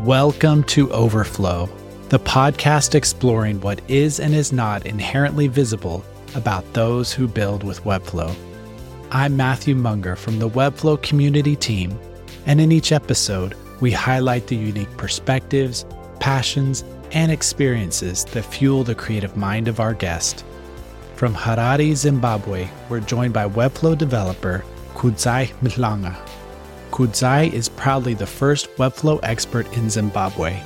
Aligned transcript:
Welcome 0.00 0.64
to 0.64 0.92
Overflow, 0.92 1.70
the 2.10 2.18
podcast 2.18 2.94
exploring 2.94 3.60
what 3.60 3.80
is 3.88 4.20
and 4.20 4.34
is 4.34 4.52
not 4.52 4.84
inherently 4.86 5.46
visible 5.46 6.04
about 6.34 6.70
those 6.74 7.12
who 7.12 7.26
build 7.26 7.62
with 7.62 7.84
Webflow. 7.84 8.34
I'm 9.12 9.36
Matthew 9.36 9.74
Munger 9.74 10.14
from 10.16 10.38
the 10.38 10.48
Webflow 10.50 11.00
community 11.00 11.56
team, 11.56 11.98
and 12.44 12.60
in 12.60 12.72
each 12.72 12.92
episode, 12.92 13.54
we 13.80 13.92
highlight 13.92 14.46
the 14.46 14.56
unique 14.56 14.94
perspectives, 14.98 15.86
passions, 16.20 16.84
and 17.12 17.32
experiences 17.32 18.24
that 18.26 18.44
fuel 18.44 18.84
the 18.84 18.94
creative 18.94 19.36
mind 19.36 19.68
of 19.68 19.80
our 19.80 19.94
guest. 19.94 20.44
From 21.14 21.34
Harare, 21.34 21.94
Zimbabwe, 21.94 22.68
we're 22.90 23.00
joined 23.00 23.32
by 23.32 23.48
Webflow 23.48 23.96
developer 23.96 24.64
Kudzai 24.94 25.52
Mhlanga. 25.62 26.16
Kudzai 26.94 27.52
is 27.52 27.68
proudly 27.68 28.14
the 28.14 28.24
first 28.24 28.68
Webflow 28.76 29.18
expert 29.24 29.66
in 29.76 29.90
Zimbabwe 29.90 30.62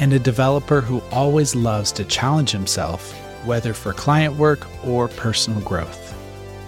and 0.00 0.12
a 0.12 0.18
developer 0.18 0.80
who 0.80 1.00
always 1.12 1.54
loves 1.54 1.92
to 1.92 2.04
challenge 2.04 2.50
himself, 2.50 3.12
whether 3.46 3.72
for 3.72 3.92
client 3.92 4.34
work 4.34 4.66
or 4.84 5.06
personal 5.06 5.60
growth. 5.60 6.16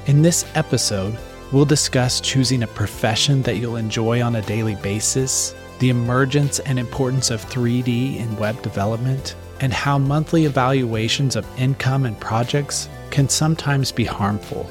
In 0.07 0.23
this 0.23 0.45
episode, 0.55 1.19
we'll 1.51 1.65
discuss 1.65 2.21
choosing 2.21 2.63
a 2.63 2.69
profession 2.69 3.43
that 3.43 3.57
you'll 3.57 3.75
enjoy 3.75 4.23
on 4.23 4.37
a 4.37 4.43
daily 4.43 4.77
basis, 4.77 5.57
the 5.81 5.91
emergence 5.91 6.61
and 6.61 6.79
importance 6.79 7.33
of 7.33 7.45
3D 7.47 8.17
in 8.17 8.37
web 8.37 8.63
development, 8.63 9.35
and 9.59 9.73
how 9.73 9.99
monthly 9.99 10.45
evaluations 10.45 11.35
of 11.35 11.45
income 11.59 12.07
and 12.07 12.19
projects 12.21 12.89
can 13.11 13.29
sometimes 13.29 13.91
be 13.91 14.05
harmful. 14.05 14.71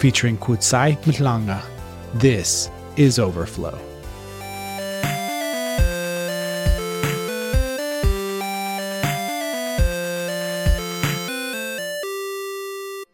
Featuring 0.00 0.38
Kudzai 0.38 1.00
Mhlanga, 1.04 1.62
this 2.14 2.68
is 2.96 3.18
Overflow. 3.18 3.78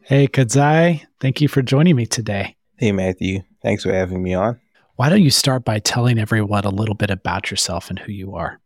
Hey, 0.03 0.29
Kudzai, 0.29 1.05
thank 1.19 1.41
you 1.41 1.49
for 1.49 1.63
joining 1.63 1.97
me 1.97 2.07
today. 2.07 2.55
Hey, 2.77 2.93
Matthew. 2.93 3.43
Thanks 3.61 3.83
for 3.83 3.93
having 3.93 4.23
me 4.23 4.35
on. 4.35 4.61
Why 4.95 5.09
don't 5.09 5.23
you 5.23 5.31
start 5.31 5.65
by 5.65 5.81
telling 5.81 6.17
everyone 6.19 6.65
a 6.65 6.71
little 6.71 6.95
bit 6.95 7.11
about 7.11 7.51
yourself 7.51 7.91
and 7.91 7.99
who 7.99 8.13
you 8.13 8.37
are? 8.37 8.61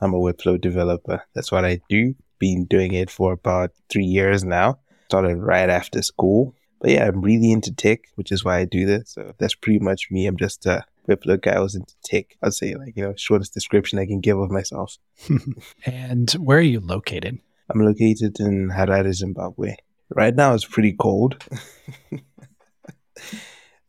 I'm 0.00 0.14
a 0.14 0.18
Webflow 0.18 0.58
developer. 0.58 1.22
That's 1.34 1.52
what 1.52 1.66
I 1.66 1.80
do. 1.90 2.14
Been 2.38 2.64
doing 2.64 2.94
it 2.94 3.10
for 3.10 3.32
about 3.32 3.72
three 3.90 4.06
years 4.06 4.42
now. 4.42 4.78
Started 5.08 5.36
right 5.36 5.68
after 5.68 6.00
school. 6.00 6.54
But 6.86 6.92
yeah, 6.92 7.08
I'm 7.08 7.20
really 7.20 7.50
into 7.50 7.74
tech, 7.74 8.02
which 8.14 8.30
is 8.30 8.44
why 8.44 8.58
I 8.58 8.64
do 8.64 8.86
this. 8.86 9.10
So 9.10 9.34
that's 9.38 9.56
pretty 9.56 9.80
much 9.80 10.08
me. 10.08 10.28
I'm 10.28 10.36
just 10.36 10.64
a 10.66 10.84
Webflow 11.08 11.42
guy 11.42 11.56
who's 11.56 11.74
into 11.74 11.96
tech. 12.04 12.36
I'd 12.44 12.54
say 12.54 12.76
like, 12.76 12.96
you 12.96 13.02
know, 13.02 13.12
shortest 13.16 13.52
description 13.52 13.98
I 13.98 14.06
can 14.06 14.20
give 14.20 14.38
of 14.38 14.52
myself. 14.52 14.96
and 15.84 16.30
where 16.34 16.58
are 16.58 16.60
you 16.60 16.78
located? 16.78 17.40
I'm 17.68 17.80
located 17.80 18.38
in 18.38 18.70
Harare, 18.70 19.12
Zimbabwe. 19.12 19.74
Right 20.14 20.36
now 20.36 20.54
it's 20.54 20.64
pretty 20.64 20.92
cold. 20.92 21.42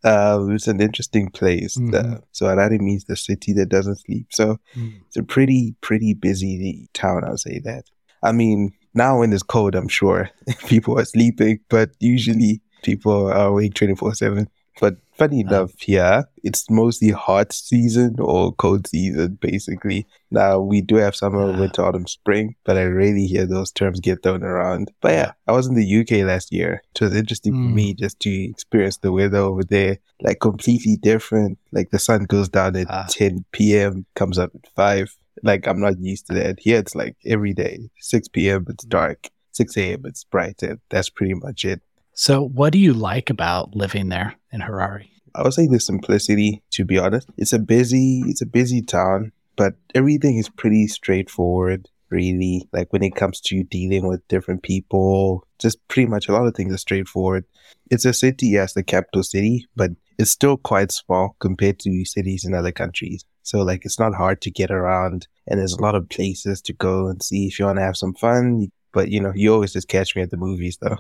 uh, 0.03 0.39
it's 0.49 0.67
an 0.67 0.81
interesting 0.81 1.29
place. 1.29 1.77
Mm-hmm. 1.77 1.93
Uh, 2.15 2.17
so 2.31 2.47
Harare 2.47 2.79
means 2.79 3.03
the 3.03 3.15
city 3.15 3.53
that 3.53 3.69
doesn't 3.69 3.99
sleep. 3.99 4.29
So 4.31 4.57
mm. 4.75 4.99
it's 5.05 5.17
a 5.17 5.21
pretty, 5.21 5.75
pretty 5.81 6.15
busy 6.15 6.89
town, 6.95 7.25
I'll 7.25 7.37
say 7.37 7.59
that. 7.59 7.83
I 8.23 8.31
mean, 8.31 8.73
now 8.95 9.19
when 9.19 9.31
it's 9.33 9.43
cold, 9.43 9.75
I'm 9.75 9.87
sure 9.87 10.31
people 10.67 10.99
are 10.99 11.05
sleeping, 11.05 11.59
but 11.69 11.91
usually 11.99 12.63
people 12.83 13.28
are 13.28 13.47
awake 13.47 13.73
24 13.73 14.16
7. 14.16 14.50
But 14.80 14.97
funny 15.14 15.42
enough, 15.42 15.72
here 15.80 16.28
it's 16.44 16.70
mostly 16.70 17.09
hot 17.09 17.52
season 17.52 18.16
or 18.20 18.53
cold 18.53 18.88
season, 18.88 19.38
basically. 19.42 20.08
Now 20.30 20.59
we 20.59 20.81
do 20.81 20.95
have 20.95 21.16
summer, 21.16 21.52
winter, 21.52 21.83
autumn, 21.83 22.08
spring, 22.08 22.55
but 22.64 22.78
I 22.78 22.83
rarely 22.83 23.25
hear 23.25 23.45
those 23.45 23.71
terms 23.71 23.99
get 23.99 24.23
thrown 24.23 24.43
around. 24.43 24.92
But 25.02 25.11
yeah, 25.14 25.32
I 25.48 25.54
was 25.54 25.67
in 25.67 25.76
the 25.76 25.99
UK 26.02 26.26
last 26.26 26.52
year. 26.52 26.82
It 26.93 27.02
was 27.02 27.16
interesting 27.16 27.54
mm. 27.54 27.70
for 27.70 27.76
me 27.76 27.92
hmm. 27.92 27.98
just 27.98 28.20
to 28.21 28.30
experience 28.30 28.98
the 28.98 29.11
weather 29.11 29.39
over 29.39 29.64
there, 29.64 29.98
like 30.21 30.39
completely 30.39 30.98
different. 30.98 31.58
Like 31.71 31.89
the 31.89 31.99
sun 31.99 32.26
goes 32.26 32.49
down 32.49 32.76
at 32.76 32.89
uh, 32.89 33.05
10 33.10 33.45
p.m., 33.52 34.05
comes 34.16 34.37
up 34.37 34.52
at 34.54 34.70
5. 34.76 35.17
Like 35.43 35.67
I'm 35.67 35.80
not 35.80 35.99
used 35.99 36.27
to 36.27 36.33
that. 36.36 36.60
Here 36.60 36.80
it's 36.80 36.95
like 36.95 37.16
every 37.26 37.54
day, 37.54 37.89
6 37.99 38.27
p.m. 38.30 38.66
it's 38.70 38.86
dark, 38.86 39.30
6 39.52 39.77
a.m. 39.77 40.02
it's 40.05 40.23
bright, 40.23 40.61
and 40.64 40.80
that's 40.89 41.10
pretty 41.10 41.36
much 41.36 41.64
it. 41.66 41.82
So, 42.20 42.42
what 42.42 42.73
do 42.73 42.80
you 42.80 42.94
like 42.94 43.30
about 43.30 43.76
living 43.76 44.10
there 44.10 44.33
in 44.52 44.61
Harare? 44.61 45.08
I 45.36 45.44
would 45.44 45.54
say 45.54 45.67
the 45.67 45.80
simplicity, 45.80 46.64
to 46.72 46.83
be 46.83 46.98
honest. 46.98 47.30
It's 47.38 47.54
a 47.54 47.60
busy, 47.60 48.23
it's 48.26 48.42
a 48.42 48.48
busy 48.48 48.82
town, 48.82 49.32
but 49.55 49.76
everything 49.94 50.39
is 50.39 50.50
pretty 50.50 50.88
straightforward, 50.88 51.88
really. 52.10 52.67
Like 52.73 52.92
when 52.92 53.04
it 53.04 53.16
comes 53.16 53.39
to 53.42 53.64
dealing 53.64 54.08
with 54.08 54.28
different 54.30 54.64
people, 54.64 55.45
just 55.60 55.78
pretty 55.89 56.10
much 56.10 56.28
a 56.28 56.32
lot 56.32 56.48
of 56.48 56.55
things 56.55 56.73
are 56.73 56.80
straightforward. 56.80 57.45
It's 57.92 58.04
a 58.04 58.14
city, 58.14 58.48
yes, 58.48 58.73
the 58.73 58.82
capital 58.82 59.22
city, 59.22 59.67
but 59.76 59.92
it's 60.17 60.32
still 60.32 60.58
quite 60.58 60.92
small 60.92 61.36
compared 61.38 61.78
to 61.82 62.04
cities 62.04 62.45
in 62.45 62.55
other 62.55 62.72
countries. 62.72 63.26
So 63.44 63.61
like 63.61 63.86
it's 63.86 63.99
not 63.99 64.16
hard 64.16 64.42
to 64.42 64.49
get 64.49 64.72
around 64.72 65.28
and 65.45 65.60
there's 65.60 65.73
a 65.73 65.84
lot 65.84 65.94
of 65.94 66.10
places 66.10 66.64
to 66.64 66.73
go 66.73 67.10
and 67.10 67.22
see 67.22 67.45
if 67.45 67.60
you 67.60 67.66
want 67.66 67.78
to 67.78 67.84
have 67.84 67.95
some 67.95 68.16
fun. 68.16 68.72
But 68.92 69.10
you 69.10 69.22
know, 69.22 69.34
you 69.36 69.54
always 69.54 69.73
just 69.73 69.88
catch 69.88 70.16
me 70.16 70.23
at 70.23 70.32
the 70.32 70.38
movies 70.38 70.80
though 70.82 70.98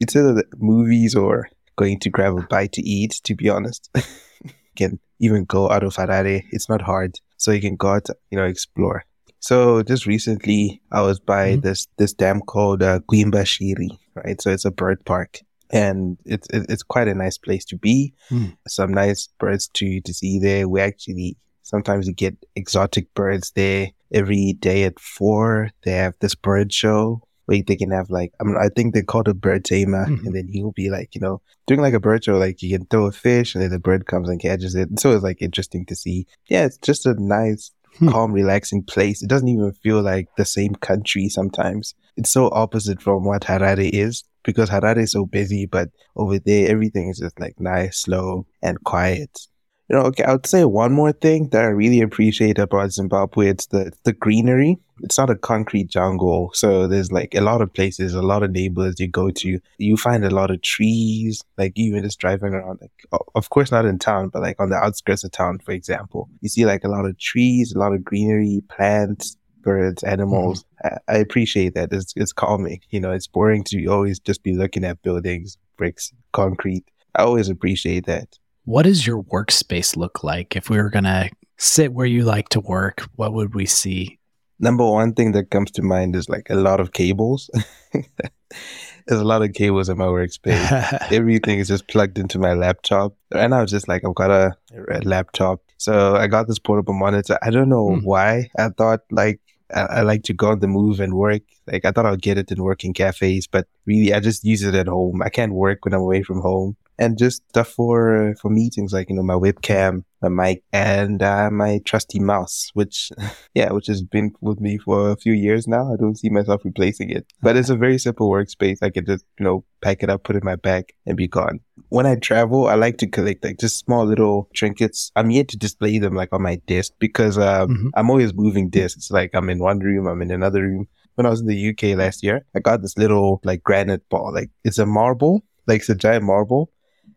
it's 0.00 0.16
either 0.16 0.34
the 0.34 0.44
movies 0.56 1.14
or 1.14 1.48
going 1.76 1.98
to 2.00 2.10
grab 2.10 2.36
a 2.36 2.42
bite 2.42 2.72
to 2.72 2.82
eat, 2.82 3.20
to 3.24 3.34
be 3.34 3.48
honest. 3.48 3.90
you 3.94 4.50
can 4.76 4.98
even 5.20 5.44
go 5.44 5.70
out 5.70 5.82
of 5.82 5.94
Harare. 5.94 6.44
It's 6.50 6.68
not 6.68 6.82
hard. 6.82 7.20
So 7.36 7.52
you 7.52 7.60
can 7.60 7.76
go 7.76 7.88
out, 7.88 8.08
you 8.30 8.38
know, 8.38 8.44
explore. 8.44 9.04
So 9.40 9.82
just 9.82 10.06
recently, 10.06 10.80
I 10.90 11.02
was 11.02 11.20
by 11.20 11.52
mm-hmm. 11.52 11.60
this, 11.60 11.86
this 11.98 12.12
dam 12.12 12.40
called 12.40 12.82
uh, 12.82 13.00
Kuimba 13.00 13.44
Shiri, 13.44 13.96
right? 14.14 14.40
So 14.40 14.50
it's 14.50 14.64
a 14.64 14.70
bird 14.70 15.04
park 15.04 15.40
and 15.70 16.18
it's, 16.24 16.48
it's 16.50 16.82
quite 16.82 17.08
a 17.08 17.14
nice 17.14 17.38
place 17.38 17.64
to 17.66 17.76
be. 17.76 18.14
Mm. 18.30 18.56
Some 18.66 18.92
nice 18.92 19.28
birds 19.38 19.68
to, 19.74 20.00
to 20.00 20.14
see 20.14 20.38
there. 20.38 20.68
We 20.68 20.80
actually, 20.80 21.36
sometimes 21.62 22.08
you 22.08 22.14
get 22.14 22.36
exotic 22.56 23.12
birds 23.14 23.52
there 23.54 23.90
every 24.12 24.54
day 24.54 24.84
at 24.84 24.98
four. 24.98 25.70
They 25.84 25.92
have 25.92 26.14
this 26.20 26.34
bird 26.34 26.72
show 26.72 27.22
where 27.46 27.62
they 27.66 27.76
can 27.76 27.90
have 27.90 28.10
like 28.10 28.32
I 28.40 28.44
mean 28.44 28.56
I 28.56 28.68
think 28.68 28.94
they 28.94 29.02
call 29.02 29.22
it 29.22 29.28
a 29.28 29.34
bird 29.34 29.64
tamer, 29.64 30.06
mm-hmm. 30.06 30.26
and 30.26 30.36
then 30.36 30.48
he'll 30.48 30.72
be 30.72 30.90
like 30.90 31.14
you 31.14 31.20
know 31.20 31.40
doing 31.66 31.80
like 31.80 31.94
a 31.94 32.00
bird 32.00 32.24
show, 32.24 32.36
like 32.36 32.62
you 32.62 32.76
can 32.76 32.86
throw 32.86 33.06
a 33.06 33.12
fish 33.12 33.54
and 33.54 33.62
then 33.62 33.70
the 33.70 33.78
bird 33.78 34.06
comes 34.06 34.28
and 34.28 34.40
catches 34.40 34.74
it. 34.74 34.88
And 34.88 35.00
so 35.00 35.12
it's 35.12 35.24
like 35.24 35.42
interesting 35.42 35.84
to 35.86 35.96
see. 35.96 36.26
Yeah, 36.48 36.64
it's 36.64 36.78
just 36.78 37.06
a 37.06 37.14
nice, 37.18 37.72
hmm. 37.98 38.08
calm, 38.08 38.32
relaxing 38.32 38.84
place. 38.84 39.22
It 39.22 39.28
doesn't 39.28 39.48
even 39.48 39.72
feel 39.72 40.02
like 40.02 40.28
the 40.36 40.44
same 40.44 40.74
country 40.76 41.28
sometimes. 41.28 41.94
It's 42.16 42.30
so 42.30 42.48
opposite 42.50 43.02
from 43.02 43.24
what 43.24 43.42
Harare 43.42 43.90
is 43.92 44.24
because 44.44 44.70
Harare 44.70 44.98
is 44.98 45.12
so 45.12 45.26
busy, 45.26 45.66
but 45.66 45.88
over 46.14 46.38
there 46.38 46.70
everything 46.70 47.08
is 47.08 47.18
just 47.18 47.38
like 47.40 47.58
nice, 47.58 47.98
slow, 47.98 48.46
and 48.62 48.82
quiet 48.84 49.48
you 49.88 49.96
know, 49.96 50.02
okay, 50.02 50.24
I 50.24 50.32
would 50.32 50.46
say 50.46 50.64
one 50.64 50.92
more 50.92 51.12
thing 51.12 51.48
that 51.50 51.64
I 51.64 51.68
really 51.68 52.00
appreciate 52.00 52.58
about 52.58 52.90
Zimbabwe. 52.92 53.48
It's 53.48 53.66
the 53.66 53.92
the 54.04 54.12
greenery. 54.12 54.78
It's 55.02 55.18
not 55.18 55.30
a 55.30 55.36
concrete 55.36 55.88
jungle, 55.88 56.50
so 56.54 56.88
there's 56.88 57.12
like 57.12 57.34
a 57.34 57.42
lot 57.42 57.60
of 57.60 57.72
places, 57.72 58.14
a 58.14 58.22
lot 58.22 58.42
of 58.42 58.50
neighborhoods 58.50 58.98
you 58.98 59.08
go 59.08 59.30
to. 59.30 59.60
You 59.78 59.96
find 59.96 60.24
a 60.24 60.30
lot 60.30 60.50
of 60.50 60.62
trees, 60.62 61.44
like 61.58 61.72
even 61.76 62.02
just 62.02 62.18
driving 62.18 62.54
around. 62.54 62.78
Like, 62.80 63.22
of 63.34 63.50
course, 63.50 63.70
not 63.70 63.84
in 63.84 63.98
town, 63.98 64.30
but 64.30 64.42
like 64.42 64.58
on 64.58 64.70
the 64.70 64.76
outskirts 64.76 65.22
of 65.22 65.32
town, 65.32 65.58
for 65.58 65.72
example, 65.72 66.30
you 66.40 66.48
see 66.48 66.64
like 66.64 66.82
a 66.82 66.88
lot 66.88 67.04
of 67.04 67.18
trees, 67.18 67.74
a 67.74 67.78
lot 67.78 67.92
of 67.92 68.02
greenery, 68.04 68.62
plants, 68.70 69.36
birds, 69.60 70.02
animals. 70.02 70.64
Mm-hmm. 70.84 70.94
I, 71.08 71.14
I 71.14 71.18
appreciate 71.18 71.74
that. 71.74 71.92
It's 71.92 72.14
it's 72.16 72.32
calming. 72.32 72.80
You 72.90 73.00
know, 73.00 73.12
it's 73.12 73.26
boring 73.26 73.64
to 73.64 73.86
always 73.86 74.18
just 74.18 74.42
be 74.42 74.54
looking 74.54 74.84
at 74.84 75.02
buildings, 75.02 75.58
bricks, 75.76 76.12
concrete. 76.32 76.84
I 77.14 77.22
always 77.22 77.50
appreciate 77.50 78.06
that. 78.06 78.38
What 78.66 78.82
does 78.82 79.06
your 79.06 79.22
workspace 79.22 79.96
look 79.96 80.24
like? 80.24 80.56
If 80.56 80.68
we 80.68 80.76
were 80.78 80.90
going 80.90 81.04
to 81.04 81.30
sit 81.56 81.92
where 81.92 82.04
you 82.04 82.24
like 82.24 82.48
to 82.48 82.58
work, 82.58 83.08
what 83.14 83.32
would 83.32 83.54
we 83.54 83.64
see? 83.64 84.18
Number 84.58 84.84
one 84.84 85.14
thing 85.14 85.30
that 85.32 85.52
comes 85.52 85.70
to 85.72 85.82
mind 85.82 86.16
is 86.16 86.28
like 86.28 86.50
a 86.50 86.56
lot 86.56 86.80
of 86.80 86.92
cables. 86.92 87.48
There's 87.92 89.20
a 89.20 89.24
lot 89.24 89.42
of 89.42 89.52
cables 89.52 89.88
in 89.88 89.96
my 89.98 90.06
workspace. 90.06 91.12
Everything 91.12 91.60
is 91.60 91.68
just 91.68 91.86
plugged 91.86 92.18
into 92.18 92.40
my 92.40 92.54
laptop. 92.54 93.14
And 93.30 93.54
I 93.54 93.62
was 93.62 93.70
just 93.70 93.86
like, 93.86 94.04
I've 94.04 94.16
got 94.16 94.32
a, 94.32 94.56
a 94.90 94.98
laptop. 95.02 95.60
So 95.78 96.16
I 96.16 96.26
got 96.26 96.48
this 96.48 96.58
portable 96.58 96.94
monitor. 96.94 97.38
I 97.42 97.50
don't 97.50 97.68
know 97.68 97.90
mm. 97.90 98.02
why. 98.02 98.50
I 98.58 98.70
thought 98.70 99.02
like 99.12 99.38
I, 99.72 99.82
I, 99.82 100.00
like 100.00 100.24
to 100.24 100.32
go 100.32 100.48
on 100.48 100.58
the 100.58 100.66
move 100.66 100.98
and 100.98 101.14
work. 101.14 101.42
Like 101.70 101.84
I 101.84 101.92
thought 101.92 102.06
I'd 102.06 102.20
get 102.20 102.36
it 102.36 102.50
and 102.50 102.62
work 102.62 102.82
in 102.82 102.94
cafes, 102.94 103.46
but 103.46 103.68
really 103.84 104.12
I 104.12 104.18
just 104.18 104.42
use 104.42 104.64
it 104.64 104.74
at 104.74 104.88
home. 104.88 105.22
I 105.22 105.28
can't 105.28 105.52
work 105.52 105.84
when 105.84 105.94
I'm 105.94 106.00
away 106.00 106.24
from 106.24 106.40
home 106.40 106.76
and 106.98 107.18
just 107.18 107.42
stuff 107.48 107.68
for 107.68 108.34
for 108.40 108.50
meetings 108.50 108.92
like 108.92 109.10
you 109.10 109.16
know 109.16 109.22
my 109.22 109.34
webcam, 109.34 110.04
my 110.22 110.28
mic, 110.28 110.62
and 110.72 111.22
uh, 111.22 111.50
my 111.50 111.80
trusty 111.84 112.18
mouse, 112.18 112.70
which 112.74 113.10
yeah, 113.54 113.70
which 113.72 113.86
has 113.86 114.02
been 114.02 114.32
with 114.40 114.60
me 114.60 114.78
for 114.78 115.10
a 115.10 115.16
few 115.16 115.32
years 115.32 115.66
now. 115.66 115.92
I 115.92 115.96
don't 115.96 116.16
see 116.18 116.30
myself 116.30 116.64
replacing 116.64 117.10
it, 117.10 117.26
but 117.42 117.56
it's 117.56 117.70
a 117.70 117.76
very 117.76 117.98
simple 117.98 118.30
workspace. 118.30 118.78
I 118.82 118.90
can 118.90 119.04
just 119.04 119.24
you 119.38 119.44
know 119.44 119.64
pack 119.82 120.02
it 120.02 120.10
up, 120.10 120.24
put 120.24 120.36
it 120.36 120.42
in 120.42 120.46
my 120.46 120.56
bag, 120.56 120.92
and 121.06 121.16
be 121.16 121.28
gone. 121.28 121.60
When 121.88 122.06
I 122.06 122.16
travel, 122.16 122.66
I 122.66 122.74
like 122.74 122.98
to 122.98 123.06
collect 123.06 123.44
like 123.44 123.58
just 123.58 123.78
small 123.78 124.04
little 124.04 124.48
trinkets. 124.54 125.12
I'm 125.16 125.30
yet 125.30 125.48
to 125.48 125.56
display 125.56 125.98
them 125.98 126.14
like 126.14 126.32
on 126.32 126.42
my 126.42 126.56
desk 126.66 126.92
because 126.98 127.38
um, 127.38 127.70
mm-hmm. 127.70 127.88
I'm 127.94 128.10
always 128.10 128.34
moving 128.34 128.70
desks. 128.70 129.10
Like 129.10 129.30
I'm 129.34 129.50
in 129.50 129.58
one 129.58 129.80
room, 129.80 130.06
I'm 130.06 130.22
in 130.22 130.30
another 130.30 130.62
room. 130.62 130.88
When 131.14 131.24
I 131.24 131.30
was 131.30 131.40
in 131.40 131.46
the 131.46 131.70
UK 131.70 131.96
last 131.96 132.22
year, 132.22 132.44
I 132.54 132.60
got 132.60 132.82
this 132.82 132.98
little 132.98 133.40
like 133.42 133.62
granite 133.62 134.06
ball. 134.10 134.34
Like 134.34 134.50
it's 134.64 134.78
a 134.78 134.84
marble, 134.84 135.42
like 135.66 135.80
it's 135.80 135.88
a 135.88 135.94
giant 135.94 136.24
marble, 136.24 136.70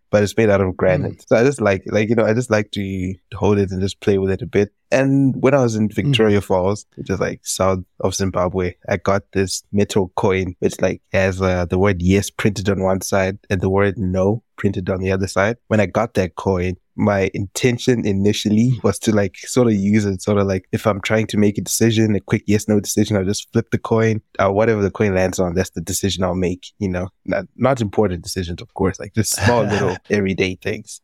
but 0.09 0.23
it's 0.23 0.35
made 0.35 0.50
out 0.50 0.61
of 0.61 0.77
granite. 0.77 1.19
Mm. 1.19 1.27
So 1.27 1.35
I 1.35 1.44
just 1.44 1.61
like, 1.61 1.83
like, 1.88 2.09
you 2.09 2.15
know, 2.15 2.25
I 2.25 2.33
just 2.33 2.50
like 2.50 2.71
to 2.71 3.13
hold 3.33 3.59
it 3.59 3.71
and 3.71 3.81
just 3.81 4.00
play 4.01 4.17
with 4.17 4.31
it 4.31 4.41
a 4.41 4.47
bit. 4.47 4.73
And 4.91 5.35
when 5.41 5.53
I 5.53 5.61
was 5.61 5.75
in 5.75 5.89
Victoria 5.89 6.39
mm. 6.39 6.44
Falls, 6.44 6.85
which 6.95 7.09
is 7.09 7.19
like 7.19 7.41
south 7.45 7.79
of 8.00 8.15
Zimbabwe, 8.15 8.73
I 8.88 8.97
got 8.97 9.23
this 9.33 9.63
metal 9.71 10.11
coin, 10.15 10.56
which 10.59 10.81
like 10.81 11.01
has 11.13 11.41
uh, 11.41 11.65
the 11.65 11.77
word 11.77 12.01
yes 12.01 12.29
printed 12.29 12.69
on 12.69 12.81
one 12.81 13.01
side 13.01 13.38
and 13.50 13.61
the 13.61 13.69
word 13.69 13.97
no 13.97 14.44
printed 14.57 14.89
on 14.89 15.01
the 15.01 15.11
other 15.11 15.27
side. 15.27 15.57
When 15.67 15.79
I 15.79 15.85
got 15.85 16.15
that 16.15 16.35
coin, 16.35 16.75
my 17.00 17.31
intention 17.34 18.06
initially 18.06 18.72
hmm. 18.72 18.80
was 18.84 19.00
to 19.00 19.16
like 19.16 19.38
sort 19.38 19.68
of 19.68 19.74
use 19.74 20.06
it, 20.06 20.22
sort 20.22 20.38
of 20.38 20.48
like 20.48 20.68
if 20.72 20.86
I'm 20.86 21.01
trying 21.01 21.28
to 21.28 21.38
make 21.38 21.57
a 21.57 21.62
decision, 21.62 22.16
a 22.16 22.19
quick 22.19 22.44
yes 22.46 22.68
no 22.68 22.80
decision, 22.80 23.16
I'll 23.16 23.24
just 23.24 23.51
flip 23.51 23.72
the 23.72 23.78
coin, 23.78 24.22
or 24.38 24.51
whatever 24.51 24.81
the 24.81 24.92
coin 24.92 25.16
lands 25.16 25.40
on, 25.40 25.54
that's 25.56 25.72
the 25.72 25.81
decision 25.81 26.24
I'll 26.24 26.36
make. 26.36 26.68
You 26.78 26.90
know, 26.90 27.10
not 27.25 27.46
not 27.56 27.81
important 27.81 28.22
decisions, 28.22 28.62
of 28.62 28.74
course, 28.74 29.00
like 29.00 29.13
just 29.16 29.36
small 29.36 29.63
little 29.74 29.96
everyday 30.10 30.56
things. 30.56 31.01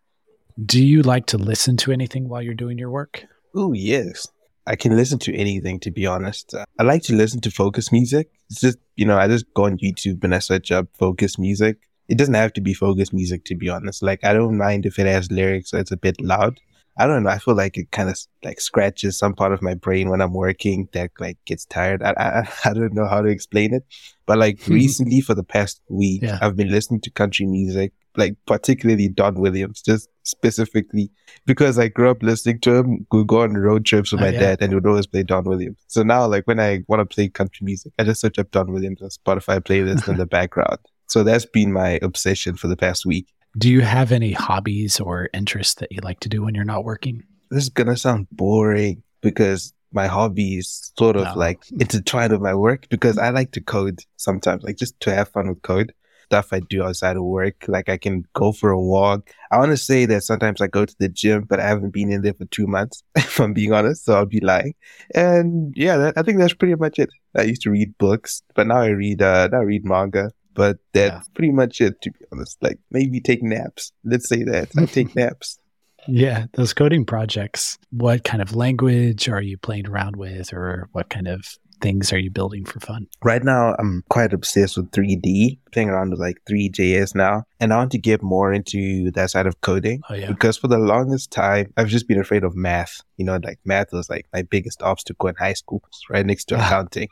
Do 0.63 0.83
you 0.86 1.01
like 1.01 1.25
to 1.27 1.38
listen 1.38 1.77
to 1.77 1.92
anything 1.92 2.30
while 2.30 2.41
you're 2.41 2.53
doing 2.53 2.77
your 2.77 2.91
work? 2.91 3.25
Oh 3.56 3.74
yes. 3.74 4.27
I 4.68 4.75
can 4.75 4.95
listen 4.95 5.19
to 5.19 5.36
anything, 5.36 5.80
to 5.81 5.91
be 5.91 6.07
honest. 6.07 6.56
I 6.80 6.83
like 6.83 7.03
to 7.03 7.13
listen 7.13 7.39
to 7.41 7.51
focus 7.51 7.91
music. 7.91 8.31
It's 8.50 8.62
just, 8.62 8.80
you 8.95 9.06
know, 9.06 9.15
I 9.15 9.27
just 9.27 9.45
go 9.53 9.65
on 9.65 9.77
YouTube 9.77 10.24
and 10.24 10.33
I 10.33 10.39
search 10.39 10.71
up 10.71 10.88
focus 10.98 11.38
music 11.38 11.77
it 12.07 12.17
doesn't 12.17 12.33
have 12.33 12.53
to 12.53 12.61
be 12.61 12.73
focus 12.73 13.13
music 13.13 13.45
to 13.45 13.55
be 13.55 13.69
honest. 13.69 14.03
Like 14.03 14.23
I 14.23 14.33
don't 14.33 14.57
mind 14.57 14.85
if 14.85 14.99
it 14.99 15.07
has 15.07 15.31
lyrics 15.31 15.73
or 15.73 15.79
it's 15.79 15.91
a 15.91 15.97
bit 15.97 16.19
loud. 16.21 16.59
I 16.97 17.07
don't 17.07 17.23
know. 17.23 17.29
I 17.29 17.39
feel 17.39 17.55
like 17.55 17.77
it 17.77 17.91
kind 17.91 18.09
of 18.09 18.17
like 18.43 18.61
scratches 18.61 19.17
some 19.17 19.33
part 19.33 19.51
of 19.51 19.61
my 19.61 19.73
brain 19.73 20.09
when 20.09 20.21
I'm 20.21 20.33
working 20.33 20.87
that 20.93 21.11
like 21.19 21.37
gets 21.45 21.65
tired. 21.65 22.01
I 22.01 22.13
I, 22.17 22.49
I 22.69 22.73
don't 22.73 22.93
know 22.93 23.07
how 23.07 23.21
to 23.21 23.27
explain 23.27 23.73
it, 23.73 23.83
but 24.25 24.37
like 24.37 24.61
hmm. 24.63 24.73
recently 24.73 25.21
for 25.21 25.35
the 25.35 25.43
past 25.43 25.81
week, 25.89 26.21
yeah. 26.21 26.39
I've 26.41 26.55
been 26.55 26.71
listening 26.71 27.01
to 27.01 27.11
country 27.11 27.45
music, 27.45 27.91
like 28.15 28.35
particularly 28.45 29.09
Don 29.09 29.35
Williams, 29.35 29.81
just 29.81 30.07
specifically 30.23 31.11
because 31.45 31.77
I 31.77 31.89
grew 31.89 32.09
up 32.09 32.23
listening 32.23 32.59
to 32.61 32.75
him. 32.75 33.05
We 33.11 33.25
go 33.25 33.41
on 33.41 33.55
road 33.55 33.85
trips 33.85 34.13
with 34.13 34.21
oh, 34.21 34.25
my 34.25 34.31
yeah. 34.31 34.39
dad, 34.39 34.61
and 34.61 34.71
he 34.71 34.75
would 34.75 34.87
always 34.87 35.07
play 35.07 35.23
Don 35.23 35.43
Williams. 35.43 35.77
So 35.87 36.01
now, 36.03 36.27
like 36.27 36.45
when 36.45 36.61
I 36.61 36.83
want 36.87 37.01
to 37.01 37.13
play 37.13 37.27
country 37.27 37.65
music, 37.65 37.91
I 37.99 38.05
just 38.05 38.21
search 38.21 38.39
up 38.39 38.51
Don 38.51 38.71
Williams 38.71 39.01
on 39.01 39.09
Spotify 39.09 39.59
playlist 39.59 40.07
in 40.07 40.17
the 40.17 40.25
background. 40.37 40.79
So 41.07 41.23
that's 41.23 41.45
been 41.45 41.71
my 41.71 41.99
obsession 42.01 42.55
for 42.55 42.67
the 42.67 42.77
past 42.77 43.05
week. 43.05 43.27
Do 43.57 43.69
you 43.69 43.81
have 43.81 44.11
any 44.11 44.33
hobbies 44.33 44.99
or 44.99 45.29
interests 45.33 45.75
that 45.75 45.91
you 45.91 45.99
like 46.03 46.19
to 46.21 46.29
do 46.29 46.43
when 46.43 46.55
you're 46.55 46.65
not 46.65 46.83
working? 46.83 47.23
This 47.51 47.63
is 47.63 47.69
going 47.69 47.87
to 47.87 47.95
sound 47.95 48.27
boring 48.31 49.01
because 49.21 49.73
my 49.95 50.07
hobby 50.07 50.57
is 50.57 50.91
sort 50.97 51.15
of 51.15 51.23
no. 51.23 51.33
like 51.35 51.63
intertwined 51.79 52.33
with 52.33 52.41
my 52.41 52.53
work 52.53 52.87
because 52.89 53.17
I 53.17 53.29
like 53.29 53.51
to 53.51 53.61
code 53.61 54.01
sometimes, 54.17 54.63
like 54.63 54.75
just 54.75 54.99
to 54.99 55.15
have 55.15 55.29
fun 55.29 55.47
with 55.47 55.61
code. 55.61 55.93
Stuff 56.25 56.53
I 56.53 56.59
do 56.59 56.83
outside 56.83 57.17
of 57.17 57.23
work, 57.23 57.65
like 57.67 57.87
I 57.87 57.97
can 57.97 58.25
go 58.33 58.51
for 58.51 58.71
a 58.71 58.81
walk. 58.81 59.29
I 59.51 59.59
want 59.59 59.69
to 59.69 59.77
say 59.77 60.07
that 60.07 60.23
sometimes 60.23 60.59
I 60.59 60.65
go 60.65 60.83
to 60.83 60.95
the 60.99 61.07
gym, 61.07 61.43
but 61.43 61.59
I 61.59 61.67
haven't 61.67 61.91
been 61.91 62.11
in 62.11 62.23
there 62.23 62.33
for 62.33 62.45
two 62.45 62.65
months, 62.65 63.03
if 63.15 63.39
I'm 63.39 63.53
being 63.53 63.73
honest. 63.73 64.05
So 64.05 64.15
I'll 64.15 64.25
be 64.25 64.39
lying. 64.39 64.73
And 65.13 65.71
yeah, 65.77 65.97
that, 65.97 66.17
I 66.17 66.23
think 66.23 66.39
that's 66.39 66.55
pretty 66.55 66.73
much 66.75 66.97
it. 66.97 67.09
I 67.37 67.43
used 67.43 67.61
to 67.61 67.69
read 67.69 67.95
books, 67.99 68.41
but 68.55 68.65
now 68.65 68.77
I 68.77 68.87
read, 68.87 69.21
uh, 69.21 69.49
now 69.51 69.59
I 69.59 69.63
read 69.63 69.85
manga. 69.85 70.31
But 70.55 70.77
that's 70.93 71.13
yeah. 71.13 71.21
pretty 71.35 71.51
much 71.51 71.81
it, 71.81 72.01
to 72.01 72.11
be 72.11 72.19
honest. 72.31 72.57
Like 72.61 72.79
maybe 72.89 73.19
take 73.21 73.43
naps. 73.43 73.91
Let's 74.03 74.27
say 74.27 74.43
that 74.43 74.69
I 74.77 74.85
take 74.85 75.15
naps. 75.15 75.59
Yeah, 76.07 76.45
those 76.53 76.73
coding 76.73 77.05
projects. 77.05 77.77
What 77.91 78.23
kind 78.23 78.41
of 78.41 78.55
language 78.55 79.27
are 79.27 79.41
you 79.41 79.57
playing 79.57 79.87
around 79.87 80.15
with, 80.15 80.53
or 80.53 80.87
what 80.91 81.09
kind 81.09 81.27
of 81.27 81.45
things 81.81 82.12
are 82.13 82.18
you 82.18 82.31
building 82.31 82.66
for 82.66 82.80
fun? 82.80 83.07
Right 83.24 83.44
now, 83.44 83.75
I'm 83.80 84.04
quite 84.10 84.33
obsessed 84.33 84.77
with 84.77 84.92
3D, 84.92 85.57
playing 85.72 85.89
around 85.89 86.12
with 86.12 86.19
like 86.19 86.42
Three.js 86.48 87.16
now. 87.16 87.44
And 87.60 87.74
I 87.74 87.77
want 87.77 87.92
to 87.92 87.98
get 87.98 88.22
more 88.22 88.54
into 88.54 89.12
that 89.12 89.31
side 89.31 89.48
of 89.48 89.62
coding 89.62 90.01
oh, 90.10 90.13
yeah. 90.13 90.27
because 90.27 90.57
for 90.57 90.68
the 90.68 90.77
longest 90.77 91.31
time, 91.31 91.72
I've 91.77 91.88
just 91.88 92.07
been 92.07 92.19
afraid 92.19 92.44
of 92.44 92.56
math. 92.56 93.01
You 93.18 93.25
know, 93.25 93.39
like 93.42 93.60
math 93.66 93.94
was 93.94 94.10
like 94.10 94.27
my 94.33 94.42
biggest 94.42 94.81
obstacle 94.81 95.30
in 95.30 95.36
high 95.36 95.54
school, 95.54 95.81
right 96.10 96.25
next 96.25 96.45
to 96.45 96.56
accounting. 96.56 97.07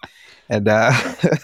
And 0.49 0.67
uh, 0.67 0.91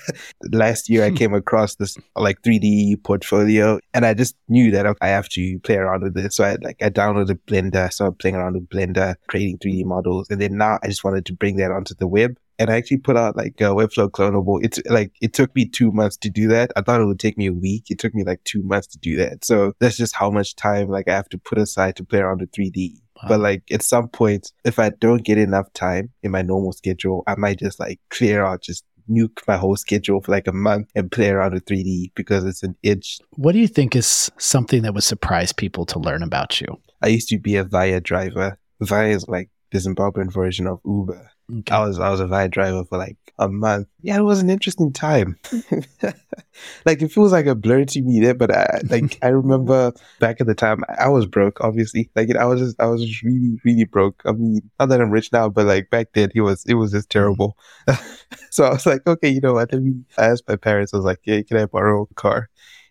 last 0.51 0.89
year, 0.89 1.05
I 1.05 1.11
came 1.21 1.33
across 1.33 1.75
this 1.75 1.97
like 2.15 2.41
3D 2.41 3.03
portfolio, 3.03 3.79
and 3.93 4.05
I 4.05 4.13
just 4.13 4.35
knew 4.49 4.71
that 4.71 4.85
I 5.01 5.07
have 5.07 5.29
to 5.29 5.59
play 5.59 5.75
around 5.75 6.03
with 6.03 6.17
it. 6.17 6.33
So 6.33 6.43
I 6.43 6.57
like 6.61 6.81
I 6.81 6.89
downloaded 6.89 7.39
Blender, 7.47 7.91
started 7.91 8.19
playing 8.19 8.35
around 8.35 8.55
with 8.55 8.69
Blender, 8.69 9.15
creating 9.27 9.59
3D 9.59 9.85
models, 9.85 10.29
and 10.29 10.41
then 10.41 10.57
now 10.57 10.79
I 10.83 10.87
just 10.87 11.03
wanted 11.03 11.25
to 11.27 11.33
bring 11.33 11.55
that 11.57 11.71
onto 11.71 11.95
the 11.95 12.07
web 12.07 12.37
and 12.59 12.69
I 12.69 12.75
actually 12.75 12.97
put 12.97 13.17
out 13.17 13.37
like 13.37 13.59
a 13.61 13.73
Webflow 13.73 14.11
clonable. 14.11 14.59
It's 14.61 14.79
like 14.87 15.13
it 15.21 15.33
took 15.33 15.55
me 15.55 15.65
two 15.65 15.91
months 15.91 16.17
to 16.17 16.29
do 16.29 16.49
that. 16.49 16.71
I 16.75 16.81
thought 16.81 17.01
it 17.01 17.05
would 17.05 17.19
take 17.19 17.37
me 17.37 17.47
a 17.47 17.53
week. 17.53 17.85
It 17.89 17.99
took 17.99 18.13
me 18.13 18.23
like 18.23 18.43
two 18.43 18.61
months 18.63 18.87
to 18.87 18.99
do 18.99 19.15
that. 19.15 19.45
So 19.45 19.73
that's 19.79 19.97
just 19.97 20.15
how 20.15 20.29
much 20.29 20.55
time 20.55 20.89
like 20.89 21.07
I 21.07 21.15
have 21.15 21.29
to 21.29 21.37
put 21.37 21.57
aside 21.57 21.95
to 21.95 22.03
play 22.03 22.19
around 22.19 22.41
with 22.41 22.51
3D. 22.51 22.95
Wow. 23.15 23.29
But 23.29 23.39
like 23.39 23.63
at 23.71 23.81
some 23.81 24.09
point, 24.09 24.51
if 24.65 24.77
I 24.77 24.89
don't 24.89 25.23
get 25.23 25.37
enough 25.37 25.71
time 25.73 26.11
in 26.21 26.31
my 26.31 26.41
normal 26.41 26.73
schedule, 26.73 27.23
I 27.27 27.35
might 27.35 27.59
just 27.59 27.79
like 27.79 27.99
clear 28.09 28.43
out, 28.43 28.61
just 28.61 28.83
nuke 29.09 29.39
my 29.47 29.57
whole 29.57 29.75
schedule 29.75 30.21
for 30.21 30.31
like 30.31 30.47
a 30.47 30.53
month 30.53 30.89
and 30.95 31.11
play 31.11 31.29
around 31.29 31.53
with 31.53 31.65
3D 31.65 32.11
because 32.13 32.43
it's 32.43 32.61
an 32.61 32.75
itch. 32.83 33.19
What 33.31 33.53
do 33.53 33.59
you 33.59 33.67
think 33.67 33.95
is 33.95 34.31
something 34.37 34.83
that 34.83 34.93
would 34.93 35.03
surprise 35.03 35.53
people 35.53 35.85
to 35.87 35.99
learn 35.99 36.23
about 36.23 36.59
you? 36.59 36.67
I 37.01 37.07
used 37.07 37.29
to 37.29 37.39
be 37.39 37.55
a 37.55 37.63
Vaya 37.63 38.01
driver. 38.01 38.59
Vaya 38.81 39.09
is 39.09 39.27
like 39.27 39.49
the 39.71 39.79
Zimbabwean 39.79 40.31
version 40.31 40.67
of 40.67 40.79
Uber. 40.85 41.31
Okay. 41.51 41.75
I 41.75 41.85
was 41.85 41.99
I 41.99 42.09
was 42.09 42.19
a 42.19 42.27
Vaya 42.27 42.47
driver 42.47 42.83
for 42.85 42.97
like 42.97 43.17
a 43.39 43.49
month. 43.49 43.87
Yeah, 44.01 44.17
it 44.17 44.23
was 44.23 44.39
an 44.39 44.49
interesting 44.49 44.93
time. 44.93 45.37
like 46.85 47.01
it 47.01 47.11
feels 47.11 47.31
like 47.31 47.47
a 47.47 47.55
blur 47.55 47.85
to 47.85 48.01
me 48.01 48.19
there, 48.19 48.35
but 48.35 48.51
I 48.51 48.81
like 48.89 49.17
I 49.23 49.29
remember 49.29 49.93
back 50.19 50.39
at 50.41 50.47
the 50.47 50.53
time 50.53 50.83
I 50.99 51.09
was 51.09 51.25
broke. 51.25 51.61
Obviously, 51.61 52.11
like 52.15 52.35
I 52.35 52.45
was 52.45 52.59
just 52.59 52.79
I 52.79 52.85
was 52.85 53.03
just 53.03 53.23
really 53.23 53.57
really 53.65 53.85
broke. 53.85 54.21
I 54.25 54.33
mean, 54.33 54.61
not 54.79 54.89
that 54.89 55.01
I'm 55.01 55.09
rich 55.09 55.31
now, 55.31 55.49
but 55.49 55.65
like 55.65 55.89
back 55.89 56.09
then 56.13 56.29
it 56.35 56.41
was 56.41 56.63
it 56.65 56.75
was 56.75 56.91
just 56.91 57.09
terrible. 57.09 57.57
so 58.51 58.65
I 58.65 58.69
was 58.71 58.85
like, 58.85 59.07
okay, 59.07 59.29
you 59.29 59.41
know 59.41 59.53
what? 59.53 59.73
Let 59.73 59.81
me. 59.81 60.03
I 60.17 60.25
asked 60.25 60.47
my 60.47 60.55
parents. 60.55 60.93
I 60.93 60.97
was 60.97 61.05
like, 61.05 61.21
yeah, 61.23 61.41
can 61.41 61.57
I 61.57 61.65
borrow 61.65 62.07
a 62.09 62.13
car? 62.13 62.49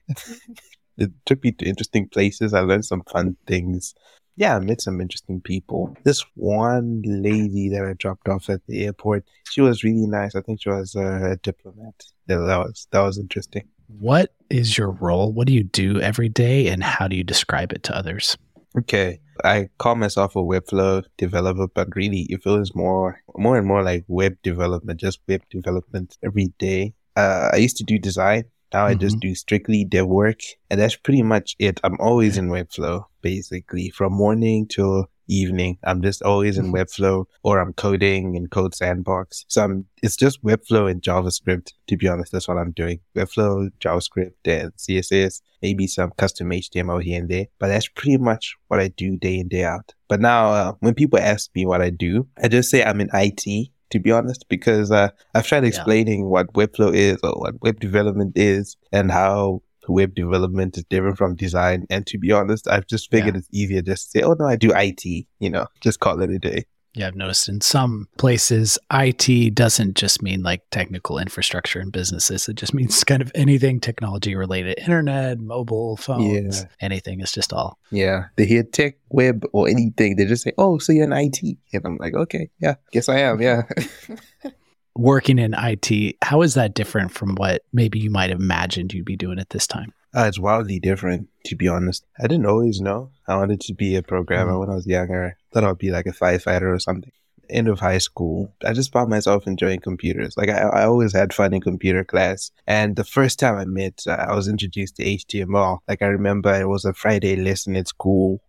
it 0.98 1.10
took 1.26 1.44
me 1.44 1.52
to 1.52 1.64
interesting 1.64 2.08
places. 2.08 2.54
I 2.54 2.60
learned 2.60 2.86
some 2.86 3.02
fun 3.04 3.36
things 3.46 3.94
yeah, 4.38 4.54
I 4.54 4.60
met 4.60 4.80
some 4.80 5.00
interesting 5.00 5.40
people. 5.40 5.96
This 6.04 6.24
one 6.36 7.02
lady 7.04 7.68
that 7.70 7.84
I 7.84 7.94
dropped 7.94 8.28
off 8.28 8.48
at 8.48 8.64
the 8.68 8.84
airport, 8.84 9.24
she 9.50 9.60
was 9.60 9.82
really 9.82 10.06
nice. 10.06 10.36
I 10.36 10.40
think 10.42 10.62
she 10.62 10.70
was 10.70 10.94
a 10.94 11.36
diplomat. 11.42 12.04
Yeah, 12.28 12.38
that 12.38 12.58
was 12.58 12.86
that 12.92 13.00
was 13.00 13.18
interesting. 13.18 13.64
What 13.98 14.32
is 14.48 14.78
your 14.78 14.92
role? 14.92 15.32
What 15.32 15.48
do 15.48 15.52
you 15.52 15.64
do 15.64 16.00
every 16.00 16.28
day, 16.28 16.68
and 16.68 16.84
how 16.84 17.08
do 17.08 17.16
you 17.16 17.24
describe 17.24 17.72
it 17.72 17.82
to 17.84 17.96
others? 17.96 18.38
Okay, 18.78 19.20
I 19.44 19.70
call 19.78 19.96
myself 19.96 20.36
a 20.36 20.40
Webflow 20.40 21.04
developer, 21.16 21.66
but 21.66 21.96
really 21.96 22.26
it 22.30 22.44
feels 22.44 22.76
more, 22.76 23.20
more 23.36 23.58
and 23.58 23.66
more 23.66 23.82
like 23.82 24.04
web 24.06 24.36
development, 24.44 25.00
just 25.00 25.18
web 25.26 25.42
development 25.50 26.16
every 26.22 26.52
day. 26.58 26.94
Uh, 27.16 27.50
I 27.52 27.56
used 27.56 27.76
to 27.78 27.84
do 27.84 27.98
design 27.98 28.44
now 28.72 28.84
mm-hmm. 28.84 28.90
I 28.90 28.94
just 28.94 29.16
mm-hmm. 29.16 29.28
do 29.28 29.34
strictly 29.34 29.84
dev 29.84 30.06
work, 30.06 30.40
and 30.70 30.80
that's 30.80 30.96
pretty 30.96 31.22
much 31.22 31.56
it. 31.58 31.80
I'm 31.84 31.98
always 32.00 32.36
in 32.36 32.48
Webflow, 32.48 33.04
basically, 33.22 33.90
from 33.90 34.12
morning 34.12 34.66
till 34.66 35.08
evening. 35.28 35.78
I'm 35.84 36.02
just 36.02 36.22
always 36.22 36.58
in 36.58 36.66
mm-hmm. 36.66 36.76
Webflow, 36.76 37.26
or 37.42 37.60
I'm 37.60 37.72
coding 37.74 38.34
in 38.34 38.48
CodeSandbox. 38.48 39.44
So 39.48 39.62
I'm, 39.62 39.86
it's 40.02 40.16
just 40.16 40.42
Webflow 40.42 40.90
and 40.90 41.02
JavaScript. 41.02 41.72
To 41.88 41.96
be 41.96 42.08
honest, 42.08 42.32
that's 42.32 42.48
what 42.48 42.58
I'm 42.58 42.72
doing. 42.72 43.00
Webflow, 43.16 43.70
JavaScript, 43.80 44.32
and 44.46 44.72
CSS, 44.76 45.42
maybe 45.62 45.86
some 45.86 46.12
custom 46.16 46.50
HTML 46.50 47.02
here 47.02 47.20
and 47.20 47.28
there. 47.28 47.46
But 47.58 47.68
that's 47.68 47.88
pretty 47.88 48.18
much 48.18 48.56
what 48.68 48.80
I 48.80 48.88
do 48.88 49.16
day 49.16 49.38
in 49.38 49.48
day 49.48 49.64
out. 49.64 49.94
But 50.08 50.20
now, 50.20 50.52
uh, 50.52 50.72
when 50.80 50.94
people 50.94 51.18
ask 51.18 51.50
me 51.54 51.66
what 51.66 51.82
I 51.82 51.90
do, 51.90 52.26
I 52.42 52.48
just 52.48 52.70
say 52.70 52.82
I'm 52.82 53.00
in 53.00 53.10
IT 53.12 53.70
to 53.90 53.98
be 53.98 54.10
honest, 54.10 54.48
because 54.48 54.90
uh, 54.90 55.10
I've 55.34 55.46
tried 55.46 55.64
explaining 55.64 56.20
yeah. 56.20 56.26
what 56.26 56.52
Webflow 56.52 56.94
is 56.94 57.18
or 57.22 57.32
what 57.38 57.60
web 57.62 57.80
development 57.80 58.36
is 58.36 58.76
and 58.92 59.10
how 59.10 59.62
web 59.88 60.14
development 60.14 60.76
is 60.76 60.84
different 60.84 61.16
from 61.16 61.34
design. 61.34 61.86
And 61.90 62.06
to 62.08 62.18
be 62.18 62.32
honest, 62.32 62.68
I've 62.68 62.86
just 62.86 63.10
figured 63.10 63.34
yeah. 63.34 63.38
it's 63.38 63.48
easier 63.52 63.82
just 63.82 64.12
to 64.12 64.18
say, 64.18 64.22
oh 64.22 64.36
no, 64.38 64.46
I 64.46 64.56
do 64.56 64.72
IT, 64.74 65.04
you 65.04 65.50
know, 65.50 65.66
just 65.80 66.00
call 66.00 66.20
it 66.20 66.30
a 66.30 66.38
day. 66.38 66.64
Yeah, 66.94 67.06
I've 67.06 67.14
noticed 67.14 67.48
in 67.48 67.60
some 67.60 68.08
places, 68.16 68.78
IT 68.92 69.54
doesn't 69.54 69.94
just 69.94 70.22
mean 70.22 70.42
like 70.42 70.62
technical 70.70 71.18
infrastructure 71.18 71.78
and 71.78 71.92
businesses. 71.92 72.48
It 72.48 72.54
just 72.56 72.74
means 72.74 73.04
kind 73.04 73.22
of 73.22 73.30
anything 73.34 73.78
technology 73.78 74.34
related 74.34 74.78
internet, 74.78 75.38
mobile 75.38 75.96
phones, 75.96 76.60
Yeah. 76.62 76.68
anything. 76.80 77.20
It's 77.20 77.30
just 77.32 77.52
all. 77.52 77.78
Yeah, 77.92 78.24
they 78.36 78.46
hear 78.46 78.62
tech, 78.64 78.96
web, 79.10 79.44
or 79.52 79.68
anything. 79.68 80.16
They 80.16 80.24
just 80.24 80.42
say, 80.42 80.52
"Oh, 80.58 80.78
so 80.78 80.92
you're 80.92 81.04
in 81.04 81.12
IT," 81.12 81.40
and 81.72 81.82
I'm 81.84 81.96
like, 81.98 82.14
"Okay, 82.14 82.50
yeah, 82.58 82.74
guess 82.90 83.08
I 83.08 83.18
am." 83.20 83.40
Yeah. 83.40 83.62
Working 84.96 85.38
in 85.38 85.54
IT, 85.56 86.16
how 86.22 86.42
is 86.42 86.54
that 86.54 86.74
different 86.74 87.12
from 87.12 87.36
what 87.36 87.62
maybe 87.72 88.00
you 88.00 88.10
might 88.10 88.30
have 88.30 88.40
imagined 88.40 88.92
you'd 88.92 89.04
be 89.04 89.16
doing 89.16 89.38
at 89.38 89.50
this 89.50 89.64
time? 89.68 89.92
Uh, 90.12 90.24
it's 90.24 90.40
wildly 90.40 90.80
different, 90.80 91.28
to 91.44 91.54
be 91.54 91.68
honest. 91.68 92.04
I 92.18 92.26
didn't 92.26 92.46
always 92.46 92.80
know 92.80 93.10
I 93.28 93.36
wanted 93.36 93.60
to 93.60 93.74
be 93.74 93.94
a 93.94 94.02
programmer 94.02 94.52
Mhm. 94.54 94.60
when 94.60 94.70
I 94.70 94.74
was 94.74 94.86
younger. 94.88 95.36
Thought 95.52 95.64
I'd 95.64 95.78
be 95.78 95.90
like 95.90 96.06
a 96.06 96.12
firefighter 96.12 96.74
or 96.74 96.78
something. 96.78 97.12
End 97.50 97.68
of 97.68 97.80
high 97.80 97.98
school, 97.98 98.52
I 98.62 98.74
just 98.74 98.92
found 98.92 99.08
myself 99.08 99.46
enjoying 99.46 99.80
computers. 99.80 100.36
Like 100.36 100.50
I, 100.50 100.58
I 100.58 100.84
always 100.84 101.14
had 101.14 101.32
fun 101.32 101.54
in 101.54 101.62
computer 101.62 102.04
class. 102.04 102.50
And 102.66 102.94
the 102.94 103.04
first 103.04 103.38
time 103.38 103.56
I 103.56 103.64
met, 103.64 104.02
uh, 104.06 104.26
I 104.28 104.34
was 104.34 104.48
introduced 104.48 104.96
to 104.96 105.04
HTML. 105.04 105.78
Like 105.88 106.02
I 106.02 106.06
remember 106.06 106.52
it 106.54 106.68
was 106.68 106.84
a 106.84 106.92
Friday 106.92 107.36
lesson 107.36 107.74
at 107.76 107.88
school. 107.88 108.42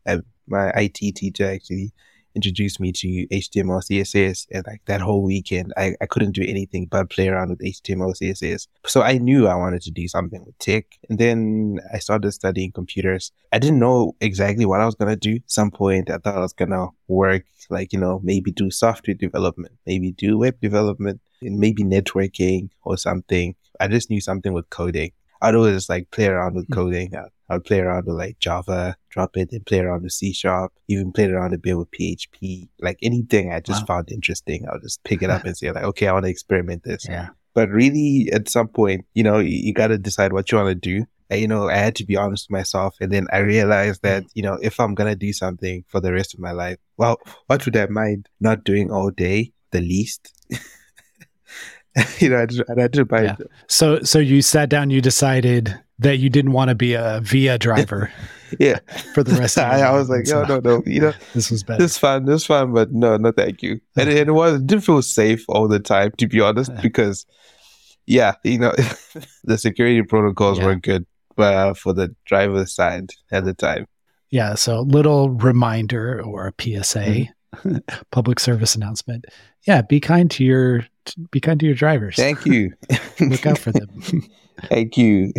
My 0.48 0.70
IT 0.76 1.16
teacher 1.16 1.50
actually 1.50 1.94
introduced 2.36 2.80
me 2.80 2.92
to 2.94 3.08
HTML, 3.28 3.82
CSS, 3.82 4.48
and 4.52 4.64
like 4.68 4.82
that 4.86 5.02
whole 5.02 5.24
weekend, 5.24 5.74
I, 5.78 5.96
I 6.02 6.06
couldn't 6.06 6.32
do 6.34 6.44
anything 6.44 6.86
but 6.86 7.10
play 7.10 7.28
around 7.28 7.50
with 7.50 7.60
HTML, 7.60 8.14
CSS. 8.20 8.68
So 8.86 9.02
I 9.02 9.18
knew 9.18 9.48
I 9.48 9.56
wanted 9.56 9.82
to 9.84 9.92
do 9.92 10.08
something 10.08 10.44
with 10.46 10.58
tech. 10.60 10.86
And 11.10 11.18
then 11.20 11.80
I 11.94 12.00
started 12.00 12.32
studying 12.32 12.72
computers. 12.72 13.32
I 13.52 13.60
didn't 13.60 13.80
know 13.80 14.16
exactly 14.22 14.66
what 14.66 14.82
I 14.82 14.86
was 14.86 14.96
going 14.96 15.10
to 15.12 15.16
do. 15.16 15.40
Some 15.48 15.72
point 15.72 16.10
I 16.10 16.18
thought 16.18 16.38
I 16.38 16.42
was 16.42 16.54
going 16.54 16.72
to 16.72 16.88
work, 17.08 17.46
like, 17.70 17.94
you 17.94 18.00
know, 18.00 18.20
maybe 18.24 18.52
do 18.52 18.70
software 18.72 19.16
development, 19.16 19.74
maybe 19.86 20.12
do 20.12 20.38
web 20.38 20.60
development, 20.62 21.22
and 21.42 21.58
maybe 21.60 21.84
networking 21.84 22.70
or 22.84 22.98
something. 22.98 23.56
I 23.80 23.88
just 23.88 24.10
knew 24.10 24.22
something 24.22 24.54
with 24.54 24.70
coding. 24.70 25.12
I'd 25.42 25.56
always 25.56 25.88
like 25.90 26.12
play 26.12 26.28
around 26.28 26.56
with 26.56 26.68
Hmm. 26.68 26.74
coding. 26.74 27.14
I- 27.50 27.56
I'd 27.56 27.64
play 27.64 27.80
around 27.80 28.06
with 28.06 28.16
like 28.16 28.40
Java, 28.40 28.96
drop 29.10 29.36
it, 29.38 29.52
and 29.52 29.66
play 29.66 29.80
around 29.80 30.04
with 30.04 30.12
C 30.14 30.34
sharp, 30.34 30.72
even 30.88 31.12
played 31.12 31.32
around 31.32 31.54
a 31.54 31.58
bit 31.58 31.78
with 31.78 31.92
PHP. 31.92 32.70
Like 32.80 33.00
anything 33.02 33.52
I 33.52 33.60
just 33.60 33.82
Wow. 33.84 33.96
found 33.98 34.12
interesting, 34.12 34.66
I'll 34.72 34.80
just 34.80 35.04
pick 35.04 35.22
it 35.22 35.30
up 35.30 35.44
and 35.46 35.58
say 35.58 35.72
like, 35.72 35.84
okay, 35.84 36.08
I 36.08 36.14
want 36.14 36.26
to 36.26 36.30
experiment 36.32 36.84
this. 36.84 37.06
Yeah. 37.08 37.30
But 37.56 37.70
really, 37.70 38.30
at 38.32 38.48
some 38.48 38.68
point, 38.68 39.06
you 39.16 39.24
know, 39.24 39.40
you, 39.40 39.50
you 39.58 39.74
got 39.74 39.88
to 39.88 39.98
decide 39.98 40.32
what 40.34 40.52
you 40.52 40.58
want 40.58 40.70
to 40.70 40.76
do. 40.76 41.06
And, 41.32 41.42
you 41.42 41.48
know, 41.48 41.70
I 41.70 41.76
had 41.78 41.96
to 41.98 42.06
be 42.06 42.16
honest 42.16 42.48
with 42.50 42.58
myself. 42.58 42.96
And 43.02 43.12
then 43.12 43.28
I 43.34 43.40
realized 43.40 44.02
that, 44.04 44.24
you 44.34 44.42
know, 44.44 44.58
if 44.62 44.80
I'm 44.80 44.96
going 44.96 45.12
to 45.12 45.16
do 45.16 45.34
something 45.34 45.84
for 45.88 46.00
the 46.00 46.14
rest 46.14 46.34
of 46.34 46.40
my 46.40 46.52
life, 46.52 46.78
well, 46.98 47.18
what 47.48 47.66
would 47.66 47.76
I 47.76 47.86
mind 47.88 48.30
not 48.40 48.64
doing 48.64 48.92
all 48.92 49.10
day? 49.12 49.52
The 49.72 49.82
least. 49.82 50.34
you 52.20 52.30
know, 52.30 52.42
I 52.42 52.46
just, 52.46 52.62
I 52.70 52.88
just 52.88 53.10
mind. 53.12 53.26
Yeah. 53.40 53.46
So, 53.68 54.02
so 54.04 54.20
you 54.20 54.42
sat 54.42 54.70
down, 54.70 54.90
you 54.90 55.02
decided 55.02 55.78
that 56.00 56.18
you 56.18 56.30
didn't 56.30 56.54
want 56.54 56.70
to 56.70 56.76
be 56.76 56.94
a 56.94 57.20
Vaya 57.24 57.58
driver 57.58 58.12
Yeah. 58.60 58.80
for 59.14 59.24
the 59.24 59.34
rest 59.36 59.58
of 59.58 59.66
I, 59.72 59.82
I 59.82 59.92
was 59.92 60.10
like, 60.10 60.30
oh, 60.30 60.44
no, 60.44 60.60
no. 60.60 60.84
You 60.86 61.02
know, 61.02 61.14
This 61.34 61.52
was 61.52 61.64
better. 61.64 61.82
This 61.84 61.98
fun, 61.98 62.26
this 62.26 62.46
fun, 62.46 62.74
but 62.74 62.92
no, 62.92 63.18
no, 63.18 63.32
thank 63.32 63.62
you. 63.62 63.82
And, 63.98 64.10
and 64.10 64.30
it 64.30 64.32
was 64.32 64.56
it 64.56 64.68
didn't 64.68 64.84
feel 64.86 65.02
safe 65.02 65.44
all 65.50 65.68
the 65.68 65.80
time, 65.80 66.12
to 66.18 66.28
be 66.28 66.40
honest, 66.42 66.72
because 66.82 67.26
yeah, 68.08 68.36
you 68.44 68.58
know, 68.60 68.74
the 69.44 69.58
security 69.58 70.02
protocols 70.04 70.58
Yeah. 70.58 70.66
weren't 70.66 70.84
good, 70.84 71.06
uh, 71.38 71.74
for 71.74 71.94
the 71.94 72.16
driver's 72.26 72.74
side 72.74 73.12
at 73.32 73.46
the 73.46 73.54
time. 73.54 73.86
Yeah. 74.32 74.56
So, 74.56 74.82
little 74.82 75.30
reminder 75.32 76.22
or 76.24 76.48
a 76.48 76.54
PSA, 76.62 77.26
Mm-hmm. 77.56 77.78
public 78.12 78.40
service 78.40 78.76
announcement. 78.76 79.26
Yeah. 79.66 79.82
Be 79.82 80.00
kind 80.00 80.30
to 80.32 80.44
your, 80.44 80.86
be 81.16 81.40
kind 81.40 81.60
to 81.60 81.66
your 81.66 81.76
drivers. 81.76 82.16
Thank 82.16 82.46
you. 82.46 82.74
Look 83.20 83.46
out 83.46 83.60
for 83.60 83.72
them. 83.72 83.90
thank 84.70 84.98
you. 84.98 85.34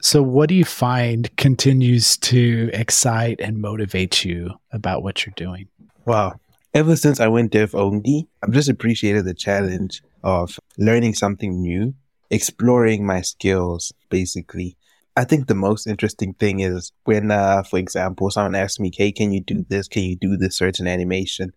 so, 0.00 0.22
what 0.22 0.48
do 0.48 0.54
you 0.54 0.64
find 0.64 1.34
continues 1.36 2.16
to 2.18 2.70
excite 2.72 3.40
and 3.40 3.60
motivate 3.60 4.24
you 4.24 4.50
about 4.72 5.02
what 5.02 5.24
you're 5.24 5.34
doing? 5.36 5.68
Wow. 6.04 6.40
Ever 6.74 6.94
since 6.94 7.20
I 7.20 7.28
went 7.28 7.52
dev 7.52 7.74
only, 7.74 8.28
I've 8.42 8.52
just 8.52 8.68
appreciated 8.68 9.24
the 9.24 9.34
challenge 9.34 10.02
of 10.22 10.58
learning 10.76 11.14
something 11.14 11.60
new, 11.60 11.94
exploring 12.30 13.06
my 13.06 13.22
skills, 13.22 13.92
basically. 14.10 14.76
I 15.16 15.24
think 15.24 15.46
the 15.46 15.54
most 15.54 15.86
interesting 15.86 16.34
thing 16.34 16.60
is 16.60 16.92
when, 17.04 17.30
uh, 17.30 17.62
for 17.62 17.78
example, 17.78 18.30
someone 18.30 18.54
asks 18.54 18.78
me, 18.78 18.90
Hey, 18.94 19.10
can 19.12 19.32
you 19.32 19.40
do 19.40 19.64
this? 19.68 19.88
Can 19.88 20.02
you 20.02 20.16
do 20.16 20.36
this 20.36 20.58
certain 20.58 20.86
animation? 20.86 21.54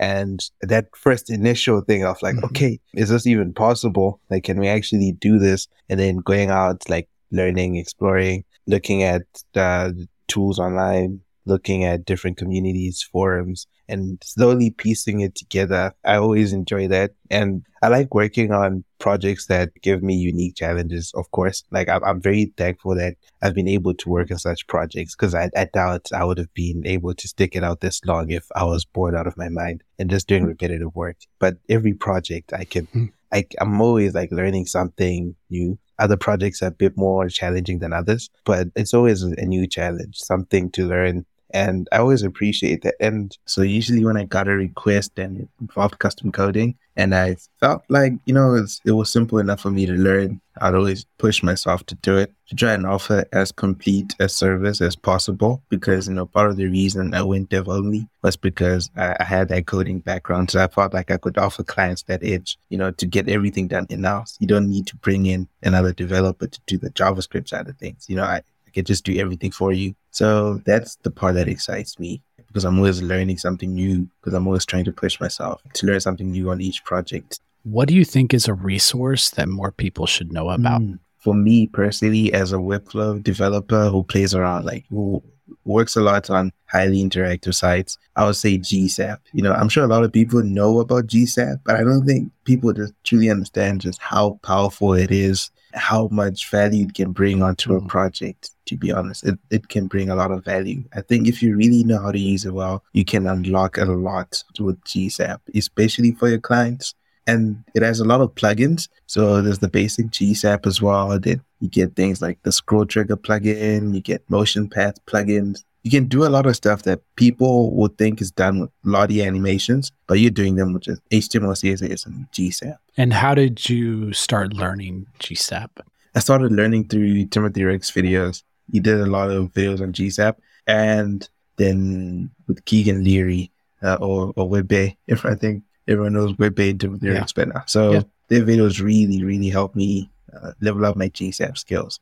And 0.00 0.40
that 0.62 0.86
first 0.96 1.30
initial 1.30 1.80
thing 1.80 2.04
of 2.04 2.20
like, 2.22 2.36
Mhm. 2.36 2.44
okay, 2.44 2.80
is 2.94 3.08
this 3.08 3.26
even 3.26 3.52
possible? 3.52 4.20
Like, 4.30 4.44
can 4.44 4.58
we 4.60 4.68
actually 4.68 5.12
do 5.12 5.38
this? 5.38 5.66
And 5.88 5.98
then 5.98 6.18
going 6.18 6.50
out, 6.50 6.88
like 6.88 7.08
learning, 7.32 7.76
exploring, 7.76 8.44
looking 8.66 9.02
at 9.02 9.22
uh, 9.56 9.90
tools 10.28 10.58
online, 10.58 11.20
looking 11.48 11.84
at 11.84 12.04
different 12.04 12.36
communities, 12.36 13.02
forums, 13.02 13.66
and 13.88 14.18
slowly 14.22 14.70
piecing 14.70 15.20
it 15.20 15.34
together. 15.34 15.92
I 16.04 16.16
always 16.16 16.52
enjoy 16.52 16.88
that. 16.88 17.12
And 17.30 17.64
I 17.82 17.88
like 17.88 18.14
working 18.14 18.52
on 18.52 18.84
projects 18.98 19.46
that 19.46 19.70
give 19.82 20.02
me 20.02 20.14
unique 20.14 20.56
challenges, 20.56 21.12
of 21.14 21.30
course. 21.30 21.64
Like 21.70 21.88
I'm, 21.88 22.04
I'm 22.04 22.20
very 22.20 22.52
thankful 22.56 22.94
that 22.96 23.16
I've 23.42 23.54
been 23.54 23.68
able 23.68 23.94
to 23.94 24.08
work 24.08 24.30
on 24.30 24.38
such 24.38 24.66
projects 24.66 25.16
because 25.16 25.34
I, 25.34 25.50
I 25.56 25.66
doubt 25.72 26.08
I 26.14 26.24
would 26.24 26.38
have 26.38 26.52
been 26.54 26.86
able 26.86 27.14
to 27.14 27.28
stick 27.28 27.56
it 27.56 27.64
out 27.64 27.80
this 27.80 28.04
long 28.04 28.30
if 28.30 28.46
I 28.54 28.64
was 28.64 28.84
bored 28.84 29.14
out 29.14 29.26
of 29.26 29.38
my 29.38 29.48
mind 29.48 29.82
and 29.98 30.10
just 30.10 30.28
doing 30.28 30.44
repetitive 30.44 30.94
work. 30.94 31.16
But 31.38 31.56
every 31.68 31.94
project 31.94 32.52
I 32.52 32.64
can, 32.64 32.86
Hmm. 32.92 33.06
I, 33.32 33.44
I'm 33.60 33.80
always 33.80 34.14
like 34.14 34.32
learning 34.32 34.66
something 34.66 35.36
new. 35.50 35.78
Other 35.98 36.16
projects 36.16 36.62
are 36.62 36.68
a 36.68 36.70
bit 36.70 36.96
more 36.96 37.28
challenging 37.28 37.80
than 37.80 37.92
others, 37.92 38.30
but 38.44 38.68
it's 38.76 38.94
always 38.94 39.22
a 39.22 39.44
new 39.44 39.66
challenge, 39.66 40.16
something 40.16 40.70
to 40.72 40.86
learn. 40.86 41.26
And 41.50 41.88
I 41.92 41.98
always 41.98 42.22
appreciate 42.22 42.82
that. 42.82 42.94
And 43.00 43.36
so 43.46 43.62
usually 43.62 44.04
when 44.04 44.16
I 44.16 44.24
got 44.24 44.48
a 44.48 44.52
request 44.52 45.18
and 45.18 45.42
it 45.42 45.48
involved 45.60 45.98
custom 45.98 46.30
coding 46.30 46.76
and 46.96 47.14
I 47.14 47.36
felt 47.60 47.84
like, 47.88 48.12
you 48.26 48.34
know, 48.34 48.54
it's, 48.54 48.80
it 48.84 48.90
was 48.90 49.10
simple 49.10 49.38
enough 49.38 49.60
for 49.60 49.70
me 49.70 49.86
to 49.86 49.92
learn, 49.92 50.40
I'd 50.60 50.74
always 50.74 51.06
push 51.18 51.42
myself 51.44 51.86
to 51.86 51.94
do 51.96 52.16
it, 52.18 52.32
to 52.48 52.56
try 52.56 52.72
and 52.72 52.84
offer 52.84 53.24
as 53.32 53.52
complete 53.52 54.16
a 54.18 54.28
service 54.28 54.80
as 54.80 54.96
possible. 54.96 55.62
Because, 55.68 56.08
you 56.08 56.14
know, 56.14 56.26
part 56.26 56.50
of 56.50 56.56
the 56.56 56.66
reason 56.66 57.14
I 57.14 57.22
went 57.22 57.50
dev 57.50 57.68
only 57.68 58.08
was 58.22 58.36
because 58.36 58.90
I, 58.96 59.16
I 59.20 59.24
had 59.24 59.48
that 59.48 59.66
coding 59.66 60.00
background. 60.00 60.50
So 60.50 60.62
I 60.62 60.66
felt 60.66 60.92
like 60.92 61.12
I 61.12 61.18
could 61.18 61.38
offer 61.38 61.62
clients 61.62 62.02
that 62.04 62.24
edge, 62.24 62.58
you 62.68 62.76
know, 62.76 62.90
to 62.90 63.06
get 63.06 63.28
everything 63.28 63.68
done 63.68 63.86
in 63.90 64.02
house. 64.02 64.36
You 64.40 64.48
don't 64.48 64.68
need 64.68 64.88
to 64.88 64.96
bring 64.96 65.26
in 65.26 65.48
another 65.62 65.92
developer 65.92 66.48
to 66.48 66.60
do 66.66 66.78
the 66.78 66.90
JavaScript 66.90 67.48
side 67.48 67.68
of 67.68 67.78
things. 67.78 68.06
You 68.08 68.16
know, 68.16 68.24
I 68.24 68.42
can 68.78 68.84
just 68.84 69.04
do 69.04 69.18
everything 69.18 69.50
for 69.50 69.72
you. 69.72 69.94
So 70.10 70.60
that's 70.64 70.96
the 70.96 71.10
part 71.10 71.34
that 71.34 71.48
excites 71.48 71.98
me 71.98 72.22
because 72.46 72.64
I'm 72.64 72.78
always 72.78 73.02
learning 73.02 73.38
something 73.38 73.74
new 73.74 74.08
because 74.20 74.34
I'm 74.34 74.46
always 74.46 74.64
trying 74.64 74.84
to 74.84 74.92
push 74.92 75.20
myself 75.20 75.62
to 75.74 75.86
learn 75.86 76.00
something 76.00 76.30
new 76.30 76.50
on 76.50 76.60
each 76.60 76.84
project. 76.84 77.40
What 77.64 77.88
do 77.88 77.94
you 77.94 78.04
think 78.04 78.32
is 78.32 78.48
a 78.48 78.54
resource 78.54 79.30
that 79.30 79.48
more 79.48 79.72
people 79.72 80.06
should 80.06 80.32
know 80.32 80.48
about? 80.48 80.80
Mm. 80.80 80.98
For 81.18 81.34
me 81.34 81.66
personally, 81.66 82.32
as 82.32 82.52
a 82.52 82.56
Webflow 82.56 83.22
developer 83.22 83.88
who 83.90 84.04
plays 84.04 84.34
around, 84.34 84.64
like 84.64 84.84
who 84.88 85.22
works 85.64 85.96
a 85.96 86.00
lot 86.00 86.30
on 86.30 86.52
highly 86.66 87.02
interactive 87.02 87.54
sites, 87.54 87.98
I 88.16 88.24
would 88.24 88.36
say 88.36 88.58
GSAP. 88.58 89.18
You 89.32 89.42
know, 89.42 89.52
I'm 89.52 89.68
sure 89.68 89.84
a 89.84 89.88
lot 89.88 90.04
of 90.04 90.12
people 90.12 90.42
know 90.42 90.80
about 90.80 91.06
GSAP, 91.06 91.60
but 91.64 91.76
I 91.76 91.82
don't 91.82 92.06
think 92.06 92.30
people 92.44 92.72
just 92.72 92.94
truly 93.04 93.30
understand 93.30 93.80
just 93.80 94.00
how 94.00 94.38
powerful 94.42 94.94
it 94.94 95.10
is, 95.10 95.50
how 95.74 96.08
much 96.10 96.50
value 96.50 96.86
it 96.86 96.94
can 96.94 97.12
bring 97.12 97.42
onto 97.42 97.74
a 97.74 97.80
Mhm. 97.80 97.88
project. 97.88 98.50
To 98.66 98.76
be 98.76 98.92
honest, 98.92 99.24
it, 99.26 99.38
it 99.50 99.68
can 99.68 99.86
bring 99.86 100.10
a 100.10 100.14
lot 100.16 100.30
of 100.30 100.44
value. 100.44 100.84
I 100.94 101.00
think 101.00 101.26
if 101.26 101.42
you 101.42 101.56
really 101.56 101.84
know 101.84 102.00
how 102.00 102.12
to 102.12 102.18
use 102.18 102.44
it 102.44 102.52
well, 102.54 102.84
you 102.92 103.04
can 103.04 103.26
unlock 103.26 103.78
a 103.78 103.84
lot 103.86 104.42
with 104.58 104.82
GSAP, 104.84 105.40
especially 105.54 106.12
for 106.12 106.28
your 106.28 106.38
clients 106.40 106.94
and 107.28 107.62
it 107.74 107.82
has 107.82 108.00
a 108.00 108.04
lot 108.04 108.22
of 108.22 108.34
plugins. 108.34 108.88
So 109.06 109.42
there's 109.42 109.58
the 109.58 109.68
basic 109.68 110.06
GSAP 110.06 110.66
as 110.66 110.80
well. 110.80 111.16
Then 111.20 111.42
you 111.60 111.68
get 111.68 111.94
things 111.94 112.22
like 112.22 112.42
the 112.42 112.50
scroll 112.50 112.86
trigger 112.86 113.16
plugin, 113.16 113.94
you 113.94 114.00
get 114.00 114.28
motion 114.30 114.68
path 114.68 114.94
plugins. 115.06 115.62
You 115.84 115.90
can 115.90 116.06
do 116.06 116.26
a 116.26 116.28
lot 116.28 116.46
of 116.46 116.56
stuff 116.56 116.82
that 116.82 117.00
people 117.16 117.72
would 117.76 117.96
think 117.98 118.20
is 118.20 118.30
done 118.30 118.60
with 118.60 118.70
Lottie 118.82 119.22
animations, 119.22 119.92
but 120.06 120.18
you're 120.18 120.30
doing 120.30 120.56
them 120.56 120.72
with 120.72 120.82
just 120.82 121.02
HTML, 121.10 121.54
CSS, 121.54 122.06
and 122.06 122.26
GSAP. 122.32 122.76
And 122.96 123.12
how 123.12 123.34
did 123.34 123.68
you 123.68 124.12
start 124.12 124.54
learning 124.54 125.06
GSAP? 125.20 125.68
I 126.14 126.18
started 126.20 126.52
learning 126.52 126.88
through 126.88 127.26
Timothy 127.26 127.62
Ricks' 127.62 127.92
videos. 127.92 128.42
He 128.72 128.80
did 128.80 129.00
a 129.00 129.06
lot 129.06 129.30
of 129.30 129.52
videos 129.52 129.80
on 129.80 129.92
GSAP, 129.92 130.34
and 130.66 131.28
then 131.56 132.30
with 132.48 132.64
Keegan 132.64 133.04
Leary 133.04 133.52
uh, 133.82 133.98
or 134.00 134.32
or 134.36 134.48
Webbe, 134.48 134.96
if 135.06 135.24
I 135.24 135.34
think 135.34 135.62
everyone 135.88 136.12
knows 136.12 136.36
Webbe 136.38 136.70
and 136.70 136.80
Timothy 136.80 137.06
Yeah. 137.06 137.12
Rick's 137.14 137.32
better. 137.32 137.62
So 137.66 137.92
Yeah. 137.92 138.02
their 138.28 138.42
videos 138.44 138.80
really, 138.80 139.24
really 139.24 139.48
helped 139.48 139.74
me 139.74 140.10
uh, 140.32 140.52
level 140.60 140.84
up 140.84 140.96
my 140.96 141.08
GSAP 141.08 141.56
skills. 141.58 141.98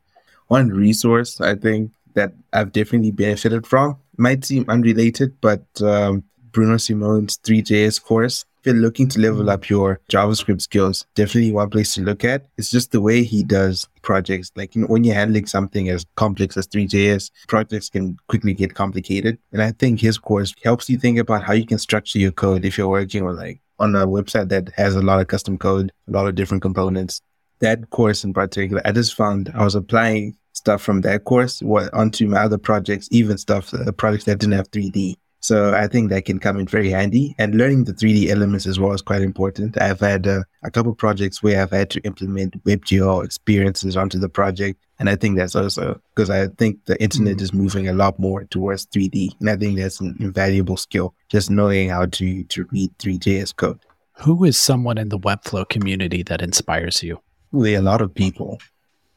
One 0.48 0.68
resource 0.70 1.40
I 1.40 1.54
think 1.54 1.92
that 2.14 2.32
I've 2.52 2.72
definitely 2.72 3.12
benefited 3.12 3.66
from 3.66 3.96
might 4.18 4.44
seem 4.44 4.64
unrelated, 4.68 5.34
but 5.40 5.64
um, 5.82 6.24
Bruno 6.52 6.76
Simon's 6.76 7.36
Three.js 7.36 8.02
course. 8.02 8.44
If 8.60 8.72
you're 8.72 8.82
looking 8.82 9.06
to 9.10 9.20
level 9.20 9.48
up 9.48 9.68
your 9.68 10.00
JavaScript 10.10 10.60
skills, 10.62 11.06
definitely 11.14 11.52
one 11.52 11.70
place 11.70 11.94
to 11.94 12.00
look 12.02 12.24
at. 12.24 12.46
It's 12.56 12.70
just 12.70 12.90
the 12.90 13.00
way 13.00 13.22
he 13.22 13.44
does 13.44 13.86
projects. 14.02 14.50
Like 14.56 14.74
you 14.74 14.80
know, 14.82 14.88
when 14.88 15.04
you're 15.04 15.14
handling 15.14 15.46
something 15.46 15.88
as 15.88 16.04
complex 16.16 16.56
as 16.56 16.66
Three.js, 16.66 17.30
projects 17.46 17.88
can 17.90 18.16
quickly 18.28 18.54
get 18.54 18.74
complicated. 18.74 19.38
And 19.52 19.62
I 19.62 19.70
think 19.70 20.00
his 20.00 20.18
course 20.18 20.52
helps 20.64 20.90
you 20.90 20.98
think 20.98 21.18
about 21.18 21.44
how 21.44 21.52
you 21.52 21.64
can 21.66 21.78
structure 21.78 22.18
your 22.18 22.32
code 22.32 22.64
if 22.64 22.76
you're 22.76 22.88
working 22.88 23.24
with 23.24 23.36
like 23.36 23.60
on 23.78 23.94
a 23.94 24.06
website 24.06 24.48
that 24.48 24.70
has 24.76 24.94
a 24.96 25.02
lot 25.02 25.20
of 25.20 25.28
custom 25.28 25.58
code, 25.58 25.92
a 26.08 26.10
lot 26.10 26.26
of 26.26 26.34
different 26.34 26.62
components. 26.62 27.20
That 27.60 27.90
course 27.90 28.24
in 28.24 28.34
particular, 28.34 28.82
I 28.84 28.92
just 28.92 29.14
found 29.14 29.50
I 29.54 29.64
was 29.64 29.74
applying 29.74 30.36
stuff 30.52 30.82
from 30.82 31.02
that 31.02 31.24
course 31.24 31.62
onto 31.92 32.28
my 32.28 32.40
other 32.40 32.58
projects, 32.58 33.08
even 33.10 33.38
stuff, 33.38 33.72
uh, 33.74 33.92
projects 33.92 34.24
that 34.24 34.38
didn't 34.38 34.54
have 34.54 34.70
3D. 34.70 35.16
So 35.46 35.74
I 35.74 35.86
think 35.86 36.10
that 36.10 36.24
can 36.24 36.40
come 36.40 36.58
in 36.58 36.66
very 36.66 36.90
handy. 36.90 37.36
And 37.38 37.54
learning 37.54 37.84
the 37.84 37.92
3D 37.92 38.30
elements 38.30 38.66
as 38.66 38.80
well 38.80 38.90
is 38.90 39.00
quite 39.00 39.22
important. 39.22 39.80
I've 39.80 40.00
had 40.00 40.26
uh, 40.26 40.42
a 40.64 40.72
couple 40.72 40.92
projects 40.92 41.40
where 41.40 41.62
I've 41.62 41.70
had 41.70 41.88
to 41.90 42.00
implement 42.00 42.60
WebGL 42.64 43.24
experiences 43.24 43.96
onto 43.96 44.18
the 44.18 44.28
project. 44.28 44.84
And 44.98 45.08
I 45.08 45.14
think 45.14 45.36
that's 45.36 45.54
also 45.54 46.00
because 46.12 46.30
I 46.30 46.48
think 46.48 46.84
the 46.86 47.00
internet 47.00 47.36
mm-hmm. 47.36 47.44
is 47.44 47.54
moving 47.54 47.86
a 47.86 47.92
lot 47.92 48.18
more 48.18 48.42
towards 48.42 48.86
3D. 48.86 49.38
And 49.38 49.48
I 49.48 49.54
think 49.54 49.78
that's 49.78 50.00
an 50.00 50.16
invaluable 50.18 50.76
skill, 50.76 51.14
just 51.28 51.48
knowing 51.48 51.90
how 51.90 52.06
to, 52.06 52.42
to 52.42 52.66
read 52.72 52.90
Three.js 52.98 53.54
code. 53.54 53.78
Who 54.24 54.42
is 54.42 54.58
someone 54.58 54.98
in 54.98 55.10
the 55.10 55.18
Webflow 55.18 55.68
community 55.68 56.24
that 56.24 56.42
inspires 56.42 57.04
you? 57.04 57.20
Really, 57.52 57.74
a 57.74 57.82
lot 57.82 58.00
of 58.00 58.12
people. 58.12 58.58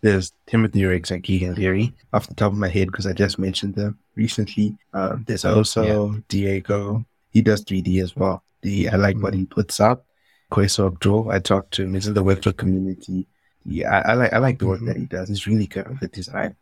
There's 0.01 0.31
Timothy 0.45 0.85
Ricks 0.85 1.09
and 1.09 1.23
Keegan 1.23 1.55
Leary 1.55 1.91
off 2.13 2.27
the 2.27 2.35
top 2.35 2.51
of 2.51 2.57
my 2.59 2.69
head 2.69 2.89
because 2.89 3.07
I 3.07 3.13
just 3.13 3.39
mentioned 3.39 3.73
them 3.73 3.97
recently. 4.19 4.77
Uh, 4.93 5.17
there's 5.25 5.45
also 5.45 6.11
yeah. 6.11 6.19
Diego. 6.27 7.05
He 7.31 7.41
does 7.41 7.63
3D 7.63 8.03
as 8.03 8.15
well. 8.15 8.43
The, 8.61 8.89
I 8.89 8.97
like 8.97 9.15
mm-hmm. 9.15 9.23
what 9.23 9.33
he 9.33 9.45
puts 9.45 9.79
up. 9.79 10.05
Koysor 10.51 10.87
Abdul, 10.87 11.31
I 11.31 11.39
talked 11.39 11.73
to 11.75 11.83
him. 11.83 11.93
He's 11.93 12.07
in 12.07 12.13
the 12.13 12.23
Webflow 12.23 12.57
community. 12.57 13.27
Yeah, 13.65 13.89
I, 13.89 14.11
I, 14.11 14.13
like 14.15 14.33
I 14.33 14.37
like 14.39 14.59
the 14.59 14.67
work 14.67 14.79
mm-hmm. 14.79 14.87
that 14.87 14.97
he 14.97 15.05
does. 15.05 15.29
He's 15.29 15.47
really 15.47 15.67
good 15.67 15.87
with 15.87 15.99
the 15.99 16.07
design. 16.07 16.55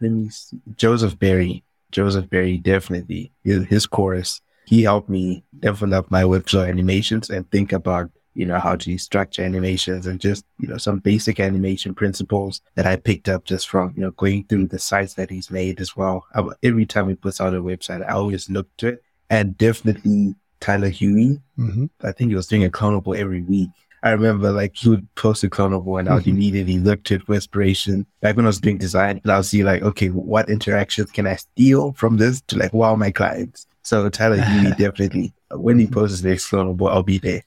Let 0.00 0.10
me 0.10 0.28
see. 0.30 0.60
Joseph 0.76 1.18
Berry. 1.18 1.62
Joseph 1.92 2.28
Berry, 2.28 2.58
definitely. 2.58 3.32
His, 3.44 3.64
his 3.66 3.86
course, 3.86 4.40
he 4.66 4.82
helped 4.82 5.08
me 5.08 5.44
develop 5.60 6.10
my 6.10 6.22
Webflow 6.22 6.68
animations 6.68 7.30
and 7.30 7.48
think 7.50 7.72
about 7.72 8.10
you 8.34 8.44
know, 8.46 8.58
how 8.58 8.76
to 8.76 8.98
structure 8.98 9.42
animations 9.42 10.06
and 10.06 10.20
just, 10.20 10.44
you 10.58 10.68
know, 10.68 10.76
some 10.76 10.98
basic 10.98 11.40
animation 11.40 11.94
principles 11.94 12.60
that 12.74 12.86
I 12.86 12.96
picked 12.96 13.28
up 13.28 13.44
just 13.44 13.68
from, 13.68 13.94
you 13.96 14.02
know, 14.02 14.10
going 14.12 14.44
through 14.44 14.68
the 14.68 14.78
sites 14.78 15.14
that 15.14 15.30
he's 15.30 15.50
made 15.50 15.80
as 15.80 15.96
well. 15.96 16.26
I, 16.34 16.44
every 16.62 16.86
time 16.86 17.08
he 17.08 17.14
puts 17.14 17.40
out 17.40 17.54
a 17.54 17.62
website, 17.62 18.04
I 18.04 18.12
always 18.12 18.50
look 18.50 18.68
to 18.78 18.88
it 18.88 19.04
and 19.30 19.56
definitely 19.56 20.34
Tyler 20.60 20.90
Hughey. 20.90 21.40
Mm-hmm. 21.58 21.86
I 22.02 22.12
think 22.12 22.30
he 22.30 22.36
was 22.36 22.46
doing 22.46 22.64
a 22.64 22.70
clonable 22.70 23.16
every 23.16 23.42
week. 23.42 23.70
I 24.02 24.10
remember 24.10 24.52
like 24.52 24.76
he 24.76 24.90
would 24.90 25.12
post 25.14 25.44
a 25.44 25.48
clonable 25.48 25.98
and 25.98 26.08
I 26.08 26.14
would 26.14 26.24
mm-hmm. 26.24 26.32
immediately 26.32 26.78
look 26.78 27.04
to 27.04 27.14
it 27.14 27.22
for 27.22 27.34
inspiration. 27.34 28.06
Back 28.20 28.36
when 28.36 28.44
I 28.44 28.48
was 28.48 28.60
doing 28.60 28.76
design, 28.76 29.18
and 29.22 29.32
I'll 29.32 29.42
see 29.42 29.64
like, 29.64 29.82
okay, 29.82 30.08
what 30.08 30.50
interactions 30.50 31.10
can 31.10 31.26
I 31.26 31.36
steal 31.36 31.94
from 31.94 32.18
this 32.18 32.42
to 32.48 32.58
like 32.58 32.74
wow 32.74 32.96
my 32.96 33.10
clients? 33.10 33.66
So 33.82 34.08
Tyler 34.10 34.38
Hughey 34.38 34.76
definitely, 34.78 35.32
when 35.52 35.78
he 35.78 35.86
posts 35.86 36.20
the 36.20 36.28
next 36.28 36.50
clonable, 36.50 36.90
I'll 36.90 37.02
be 37.02 37.18
there. 37.18 37.44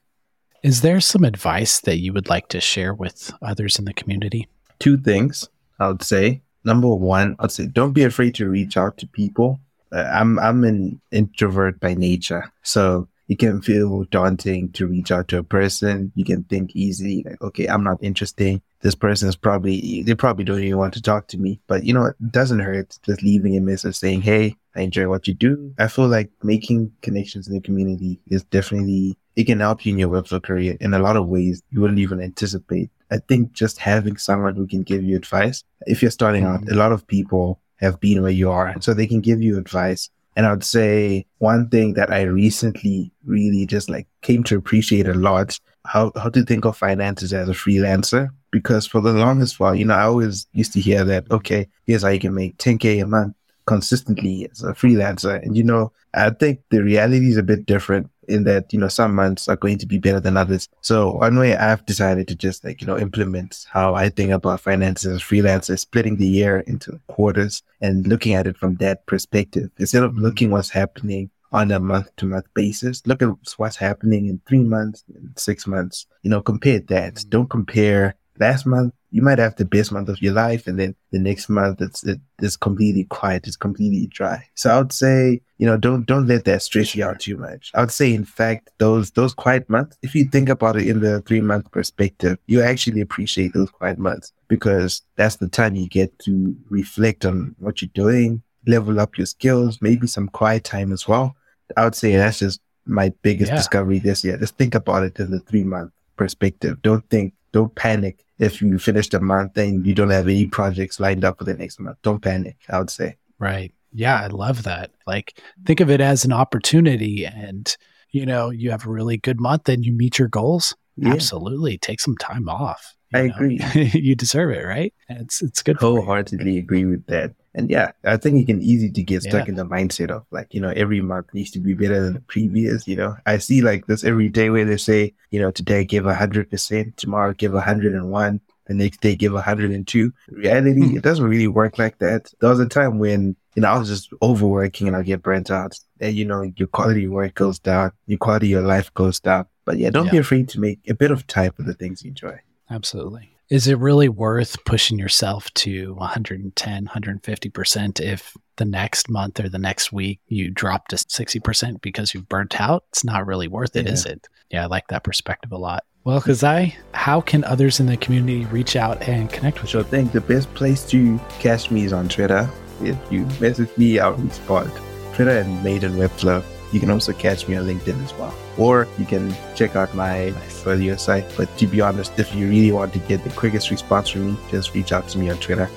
Is 0.63 0.81
there 0.81 0.99
some 0.99 1.23
advice 1.23 1.79
that 1.81 1.99
you 1.99 2.13
would 2.13 2.29
like 2.29 2.47
to 2.49 2.59
share 2.59 2.93
with 2.93 3.31
others 3.41 3.77
in 3.77 3.85
the 3.85 3.93
community? 3.93 4.47
Two 4.79 4.97
things 4.97 5.49
I 5.79 5.87
would 5.87 6.03
say. 6.03 6.41
Number 6.63 6.93
one, 6.93 7.35
I'd 7.39 7.51
say 7.51 7.67
don't 7.67 7.93
be 7.93 8.03
afraid 8.03 8.35
to 8.35 8.49
reach 8.49 8.77
out 8.77 8.97
to 8.97 9.07
people. 9.07 9.59
Uh, 9.91 10.09
I'm 10.11 10.37
I'm 10.39 10.63
an 10.63 10.99
introvert 11.11 11.79
by 11.79 11.93
nature, 11.93 12.51
so 12.63 13.07
it 13.29 13.39
can 13.39 13.61
feel 13.61 14.03
daunting 14.05 14.71
to 14.73 14.87
reach 14.87 15.11
out 15.11 15.27
to 15.29 15.37
a 15.37 15.43
person. 15.43 16.11
You 16.15 16.25
can 16.25 16.43
think 16.43 16.75
easily 16.75 17.23
like, 17.25 17.41
okay, 17.41 17.67
I'm 17.67 17.83
not 17.83 17.99
interesting. 18.01 18.61
This 18.81 18.95
person 18.95 19.29
is 19.29 19.35
probably 19.35 20.03
they 20.03 20.15
probably 20.15 20.43
don't 20.43 20.61
even 20.61 20.77
want 20.77 20.93
to 20.95 21.01
talk 21.01 21.27
to 21.27 21.37
me. 21.37 21.61
But 21.67 21.83
you 21.83 21.93
know, 21.93 22.05
it 22.05 22.31
doesn't 22.31 22.59
hurt 22.59 22.97
just 23.03 23.23
leaving 23.23 23.55
a 23.55 23.61
message 23.61 23.95
saying, 23.95 24.21
"Hey, 24.21 24.57
I 24.77 24.81
enjoy 24.81 25.07
what 25.07 25.27
you 25.27 25.33
do." 25.33 25.73
I 25.79 25.87
feel 25.87 26.07
like 26.07 26.29
making 26.43 26.91
connections 27.01 27.47
in 27.47 27.53
the 27.53 27.61
community 27.61 28.19
is 28.27 28.43
definitely 28.43 29.17
it 29.37 29.45
can 29.45 29.59
help 29.59 29.85
you 29.85 29.93
in 29.93 29.99
your 29.99 30.09
Webflow 30.09 30.41
career 30.41 30.75
in 30.81 30.95
a 30.95 30.99
lot 30.99 31.15
of 31.15 31.27
ways 31.27 31.61
you 31.69 31.79
wouldn't 31.79 31.99
even 31.99 32.19
anticipate. 32.19 32.89
I 33.11 33.19
think 33.19 33.53
just 33.53 33.77
having 33.77 34.17
someone 34.17 34.55
who 34.55 34.67
can 34.67 34.81
give 34.81 35.03
you 35.03 35.15
advice, 35.15 35.63
if 35.85 36.01
you're 36.01 36.11
starting 36.11 36.43
out, 36.43 36.61
mm-hmm. 36.61 36.73
a 36.73 36.75
lot 36.75 36.91
of 36.91 37.05
people 37.05 37.61
have 37.77 37.99
been 37.99 38.23
where 38.23 38.31
you 38.31 38.49
are, 38.49 38.75
so 38.81 38.93
they 38.93 39.05
can 39.05 39.21
give 39.21 39.41
you 39.41 39.57
advice. 39.57 40.09
And 40.35 40.45
I 40.45 40.51
would 40.51 40.63
say 40.63 41.25
one 41.37 41.69
thing 41.69 41.93
that 41.93 42.11
I 42.11 42.23
recently 42.23 43.11
really 43.25 43.65
just 43.67 43.89
like 43.89 44.07
came 44.21 44.43
to 44.45 44.57
appreciate 44.57 45.07
a 45.07 45.13
lot, 45.13 45.59
how, 45.85 46.11
how 46.15 46.29
to 46.29 46.43
think 46.43 46.65
of 46.65 46.75
finances 46.75 47.31
as 47.31 47.47
a 47.47 47.53
freelancer. 47.53 48.29
Because 48.51 48.87
for 48.87 49.01
the 49.01 49.13
longest 49.13 49.59
while, 49.59 49.75
you 49.75 49.85
know, 49.85 49.93
I 49.93 50.03
always 50.03 50.47
used 50.53 50.73
to 50.73 50.79
hear 50.79 51.03
that, 51.05 51.29
okay, 51.29 51.67
here's 51.85 52.03
how 52.03 52.09
you 52.09 52.19
can 52.19 52.33
make 52.33 52.57
10K 52.57 53.03
a 53.03 53.05
month 53.05 53.35
consistently 53.67 54.49
as 54.51 54.63
a 54.63 54.73
freelancer. 54.73 55.41
And, 55.43 55.55
you 55.55 55.63
know, 55.63 55.91
I 56.13 56.31
think 56.31 56.61
the 56.69 56.81
reality 56.81 57.29
is 57.29 57.37
a 57.37 57.43
bit 57.43 57.67
different 57.67 58.09
in 58.27 58.43
that, 58.45 58.73
you 58.73 58.79
know, 58.79 58.87
some 58.87 59.13
months 59.13 59.47
are 59.47 59.55
going 59.55 59.77
to 59.77 59.85
be 59.85 59.99
better 59.99 60.19
than 60.19 60.37
others. 60.37 60.67
So 60.81 61.11
one 61.11 61.37
way 61.37 61.55
I've 61.55 61.85
decided 61.85 62.27
to 62.29 62.35
just 62.35 62.63
like, 62.63 62.81
you 62.81 62.87
know, 62.87 62.97
implement 62.97 63.67
how 63.69 63.93
I 63.93 64.09
think 64.09 64.31
about 64.31 64.61
finances 64.61 65.13
as 65.13 65.21
freelancer, 65.21 65.77
splitting 65.77 66.17
the 66.17 66.27
year 66.27 66.61
into 66.61 66.99
quarters 67.07 67.61
and 67.79 68.07
looking 68.07 68.33
at 68.33 68.47
it 68.47 68.57
from 68.57 68.75
that 68.77 69.05
perspective 69.05 69.69
instead 69.77 70.03
of 70.03 70.17
looking 70.17 70.49
what's 70.49 70.69
happening 70.69 71.29
on 71.51 71.71
a 71.71 71.79
month 71.79 72.13
to 72.17 72.25
month 72.25 72.45
basis. 72.53 73.05
Look 73.05 73.21
at 73.21 73.29
what's 73.57 73.77
happening 73.77 74.27
in 74.27 74.41
three 74.47 74.63
months, 74.63 75.03
six 75.35 75.67
months. 75.67 76.05
You 76.23 76.29
know, 76.29 76.41
compare 76.41 76.79
that. 76.79 77.23
Don't 77.29 77.49
compare 77.49 78.15
last 78.39 78.65
month 78.65 78.93
you 79.09 79.21
might 79.21 79.39
have 79.39 79.55
the 79.55 79.65
best 79.65 79.91
month 79.91 80.09
of 80.09 80.21
your 80.21 80.33
life 80.33 80.67
and 80.67 80.79
then 80.79 80.93
the 81.11 81.19
next 81.19 81.47
month 81.47 81.81
it's 81.81 82.03
it, 82.03 82.19
it's 82.39 82.57
completely 82.57 83.05
quiet 83.05 83.47
it's 83.47 83.55
completely 83.55 84.07
dry. 84.07 84.43
So 84.55 84.69
i 84.69 84.77
would 84.77 84.93
say 84.93 85.41
you 85.57 85.65
know 85.65 85.77
don't 85.77 86.05
don't 86.05 86.27
let 86.27 86.45
that 86.45 86.61
stress 86.61 86.95
you 86.95 87.03
out 87.03 87.19
too 87.19 87.37
much. 87.37 87.71
I 87.73 87.81
would 87.81 87.91
say 87.91 88.13
in 88.13 88.25
fact 88.25 88.69
those 88.77 89.11
those 89.11 89.33
quiet 89.33 89.69
months 89.69 89.97
if 90.01 90.15
you 90.15 90.25
think 90.25 90.49
about 90.49 90.75
it 90.75 90.87
in 90.87 90.99
the 90.99 91.21
three 91.21 91.41
month 91.41 91.71
perspective 91.71 92.37
you 92.47 92.61
actually 92.61 93.01
appreciate 93.01 93.53
those 93.53 93.69
quiet 93.69 93.97
months 93.97 94.33
because 94.47 95.01
that's 95.15 95.37
the 95.37 95.47
time 95.47 95.75
you 95.75 95.87
get 95.87 96.17
to 96.19 96.55
reflect 96.69 97.25
on 97.25 97.55
what 97.59 97.81
you're 97.81 97.89
doing 97.93 98.41
level 98.67 98.99
up 98.99 99.17
your 99.17 99.25
skills 99.25 99.79
maybe 99.81 100.07
some 100.07 100.27
quiet 100.27 100.63
time 100.63 100.91
as 100.91 101.07
well. 101.07 101.35
I 101.75 101.83
would 101.83 101.95
say 101.95 102.15
that's 102.15 102.39
just 102.39 102.61
my 102.85 103.11
biggest 103.21 103.51
yeah. 103.51 103.57
discovery 103.57 103.99
this 103.99 104.23
year. 104.23 104.37
Just 104.37 104.57
think 104.57 104.75
about 104.75 105.03
it 105.03 105.19
in 105.19 105.31
the 105.31 105.39
three 105.39 105.63
month 105.63 105.91
perspective. 106.15 106.81
Don't 106.81 107.07
think 107.09 107.33
don't 107.51 107.73
panic 107.75 108.23
if 108.39 108.61
you 108.61 108.77
finish 108.77 109.09
the 109.09 109.19
month 109.19 109.57
and 109.57 109.85
you 109.85 109.93
don't 109.93 110.09
have 110.09 110.27
any 110.27 110.47
projects 110.47 110.99
lined 110.99 111.25
up 111.25 111.37
for 111.37 111.43
the 111.43 111.53
next 111.53 111.79
month. 111.79 111.97
Don't 112.03 112.21
panic, 112.21 112.57
I 112.69 112.79
would 112.79 112.89
say. 112.89 113.17
Right. 113.39 113.73
Yeah, 113.93 114.21
I 114.21 114.27
love 114.27 114.63
that. 114.63 114.91
Like, 115.05 115.41
think 115.65 115.79
of 115.79 115.89
it 115.89 116.01
as 116.01 116.25
an 116.25 116.33
opportunity 116.33 117.25
and, 117.25 117.75
you 118.11 118.25
know, 118.25 118.49
you 118.49 118.71
have 118.71 118.85
a 118.85 118.91
really 118.91 119.17
good 119.17 119.39
month 119.39 119.69
and 119.69 119.85
you 119.85 119.93
meet 119.93 120.19
your 120.19 120.27
goals. 120.27 120.75
Yeah. 120.97 121.13
Absolutely. 121.13 121.77
Take 121.77 121.99
some 121.99 122.17
time 122.17 122.49
off. 122.49 122.95
I 123.13 123.27
know? 123.27 123.35
agree. 123.35 123.59
you 123.93 124.15
deserve 124.15 124.51
it, 124.51 124.65
right? 124.65 124.93
It's 125.09 125.41
it's 125.41 125.63
good. 125.63 125.77
Wholeheartedly 125.77 126.57
agree 126.57 126.85
with 126.85 127.05
that. 127.05 127.33
And 127.57 127.71
yeah, 127.71 127.91
I 128.03 128.17
think 128.17 128.39
it 128.39 128.45
can 128.45 128.61
easy 128.61 128.91
to 128.91 129.01
get 129.01 129.23
stuck 129.23 129.47
yeah. 129.47 129.49
in 129.49 129.55
the 129.55 129.65
mindset 129.65 130.11
of 130.11 130.23
like, 130.29 130.53
you 130.53 130.61
know, 130.61 130.69
every 130.75 131.01
month 131.01 131.33
needs 131.33 131.49
to 131.51 131.59
be 131.59 131.73
better 131.73 131.99
than 131.99 132.13
the 132.13 132.19
previous, 132.21 132.87
you 132.87 132.95
know. 132.95 133.17
I 133.25 133.39
see 133.39 133.61
like 133.61 133.87
this 133.87 134.03
every 134.03 134.29
day 134.29 134.51
where 134.51 134.63
they 134.63 134.77
say, 134.77 135.15
you 135.31 135.41
know, 135.41 135.49
today 135.49 135.83
give 135.83 136.05
a 136.05 136.13
hundred 136.13 136.51
percent, 136.51 136.97
tomorrow 136.97 137.33
give 137.33 137.55
a 137.55 137.59
hundred 137.59 137.95
and 137.95 138.11
one, 138.11 138.41
the 138.67 138.75
next 138.75 139.01
day 139.01 139.15
give 139.15 139.33
a 139.33 139.41
hundred 139.41 139.71
and 139.71 139.87
two. 139.87 140.13
Reality, 140.29 140.87
hmm. 140.87 140.97
it 140.97 141.01
doesn't 141.01 141.25
really 141.25 141.47
work 141.47 141.79
like 141.79 141.97
that. 141.97 142.31
There 142.39 142.49
was 142.51 142.59
a 142.59 142.67
time 142.67 142.99
when, 142.99 143.35
you 143.55 143.63
know, 143.63 143.69
I 143.69 143.79
was 143.79 143.89
just 143.89 144.13
overworking 144.21 144.87
and 144.87 144.95
I 144.95 145.01
get 145.01 145.23
burnt 145.23 145.49
out. 145.49 145.79
And 145.99 146.13
you 146.13 146.25
know, 146.25 146.43
your 146.57 146.67
quality 146.67 147.05
of 147.05 147.11
work 147.11 147.33
goes 147.33 147.57
down, 147.57 147.91
your 148.05 148.19
quality 148.19 148.53
of 148.53 148.65
life 148.65 148.93
goes 148.93 149.19
down. 149.19 149.47
But 149.65 149.79
yeah, 149.79 149.89
don't 149.89 150.05
yeah. 150.05 150.11
be 150.11 150.17
afraid 150.19 150.47
to 150.49 150.59
make 150.59 150.79
a 150.87 150.93
bit 150.93 151.09
of 151.09 151.25
time 151.25 151.53
for 151.53 151.63
the 151.63 151.73
things 151.73 152.03
you 152.03 152.09
enjoy. 152.09 152.37
Absolutely. 152.69 153.31
Is 153.49 153.67
it 153.67 153.77
really 153.79 154.09
worth 154.09 154.63
pushing 154.65 154.99
yourself 154.99 155.53
to 155.53 155.93
110, 155.93 156.87
150% 156.87 158.01
if 158.01 158.35
the 158.57 158.65
next 158.65 159.09
month 159.09 159.39
or 159.39 159.47
the 159.47 159.57
next 159.57 159.93
week 159.93 160.19
you 160.27 160.49
drop 160.49 160.89
to 160.89 160.97
60% 160.97 161.81
because 161.81 162.13
you've 162.13 162.27
burnt 162.27 162.59
out? 162.59 162.83
It's 162.89 163.05
not 163.05 163.25
really 163.25 163.47
worth 163.47 163.77
it, 163.77 163.85
yeah. 163.85 163.93
is 163.93 164.05
it? 164.05 164.27
Yeah, 164.49 164.63
I 164.63 164.65
like 164.65 164.89
that 164.89 165.05
perspective 165.05 165.53
a 165.53 165.57
lot. 165.57 165.85
Well, 166.03 166.19
Kudzai, 166.19 166.75
how 166.93 167.21
can 167.21 167.45
others 167.45 167.79
in 167.79 167.85
the 167.85 167.95
community 167.95 168.45
reach 168.45 168.75
out 168.75 169.01
and 169.03 169.29
connect 169.31 169.61
with 169.61 169.73
you? 169.73 169.79
I 169.79 169.83
think 169.83 170.11
the 170.11 170.21
best 170.21 170.53
place 170.53 170.85
to 170.89 171.17
catch 171.39 171.71
me 171.71 171.85
is 171.85 171.93
on 171.93 172.09
Twitter. 172.09 172.49
If 172.81 172.97
you 173.09 173.25
message 173.39 173.69
me, 173.77 173.97
I'll 173.99 174.13
respond. 174.13 174.71
Twitter 175.13 175.39
and 175.39 175.63
Maiden 175.63 175.93
Webflow. 175.93 176.43
You 176.71 176.79
can 176.79 176.89
also 176.89 177.13
catch 177.13 177.47
me 177.47 177.55
on 177.55 177.65
LinkedIn 177.65 178.03
as 178.03 178.13
well. 178.15 178.33
Or 178.57 178.87
you 178.97 179.05
can 179.05 179.33
check 179.55 179.75
out 179.75 179.93
my 179.95 180.33
earlier 180.65 180.97
site. 180.97 181.25
But 181.37 181.55
to 181.57 181.67
be 181.67 181.81
honest, 181.81 182.19
if 182.19 182.33
you 182.35 182.49
really 182.49 182.71
want 182.71 182.93
to 182.93 182.99
get 182.99 183.23
the 183.23 183.29
quickest 183.31 183.71
response 183.71 184.09
from 184.09 184.33
me, 184.33 184.37
just 184.51 184.73
reach 184.73 184.91
out 184.91 185.07
to 185.09 185.17
me 185.17 185.29
on 185.29 185.37
Twitter. 185.37 185.69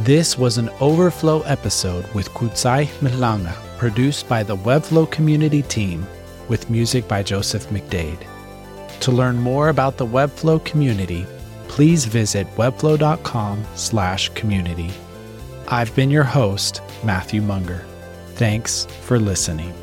This 0.00 0.36
was 0.36 0.58
an 0.58 0.68
overflow 0.80 1.42
episode 1.42 2.06
with 2.12 2.28
Kudzai 2.30 2.86
Mhlanga, 3.00 3.54
produced 3.78 4.28
by 4.28 4.42
the 4.42 4.56
Webflow 4.56 5.10
community 5.10 5.62
team. 5.62 6.06
with 6.48 6.70
music 6.70 7.06
by 7.08 7.22
Joseph 7.22 7.68
McDade. 7.70 8.18
To 9.00 9.12
learn 9.12 9.38
more 9.38 9.68
about 9.68 9.96
the 9.96 10.06
Webflow 10.06 10.64
community, 10.64 11.26
please 11.68 12.04
visit 12.04 12.46
webflow.com/community. 12.56 14.90
I've 15.68 15.94
been 15.96 16.10
your 16.10 16.24
host, 16.24 16.80
Matthew 17.04 17.42
Munger. 17.42 17.84
Thanks 18.34 18.86
for 19.02 19.18
listening. 19.18 19.74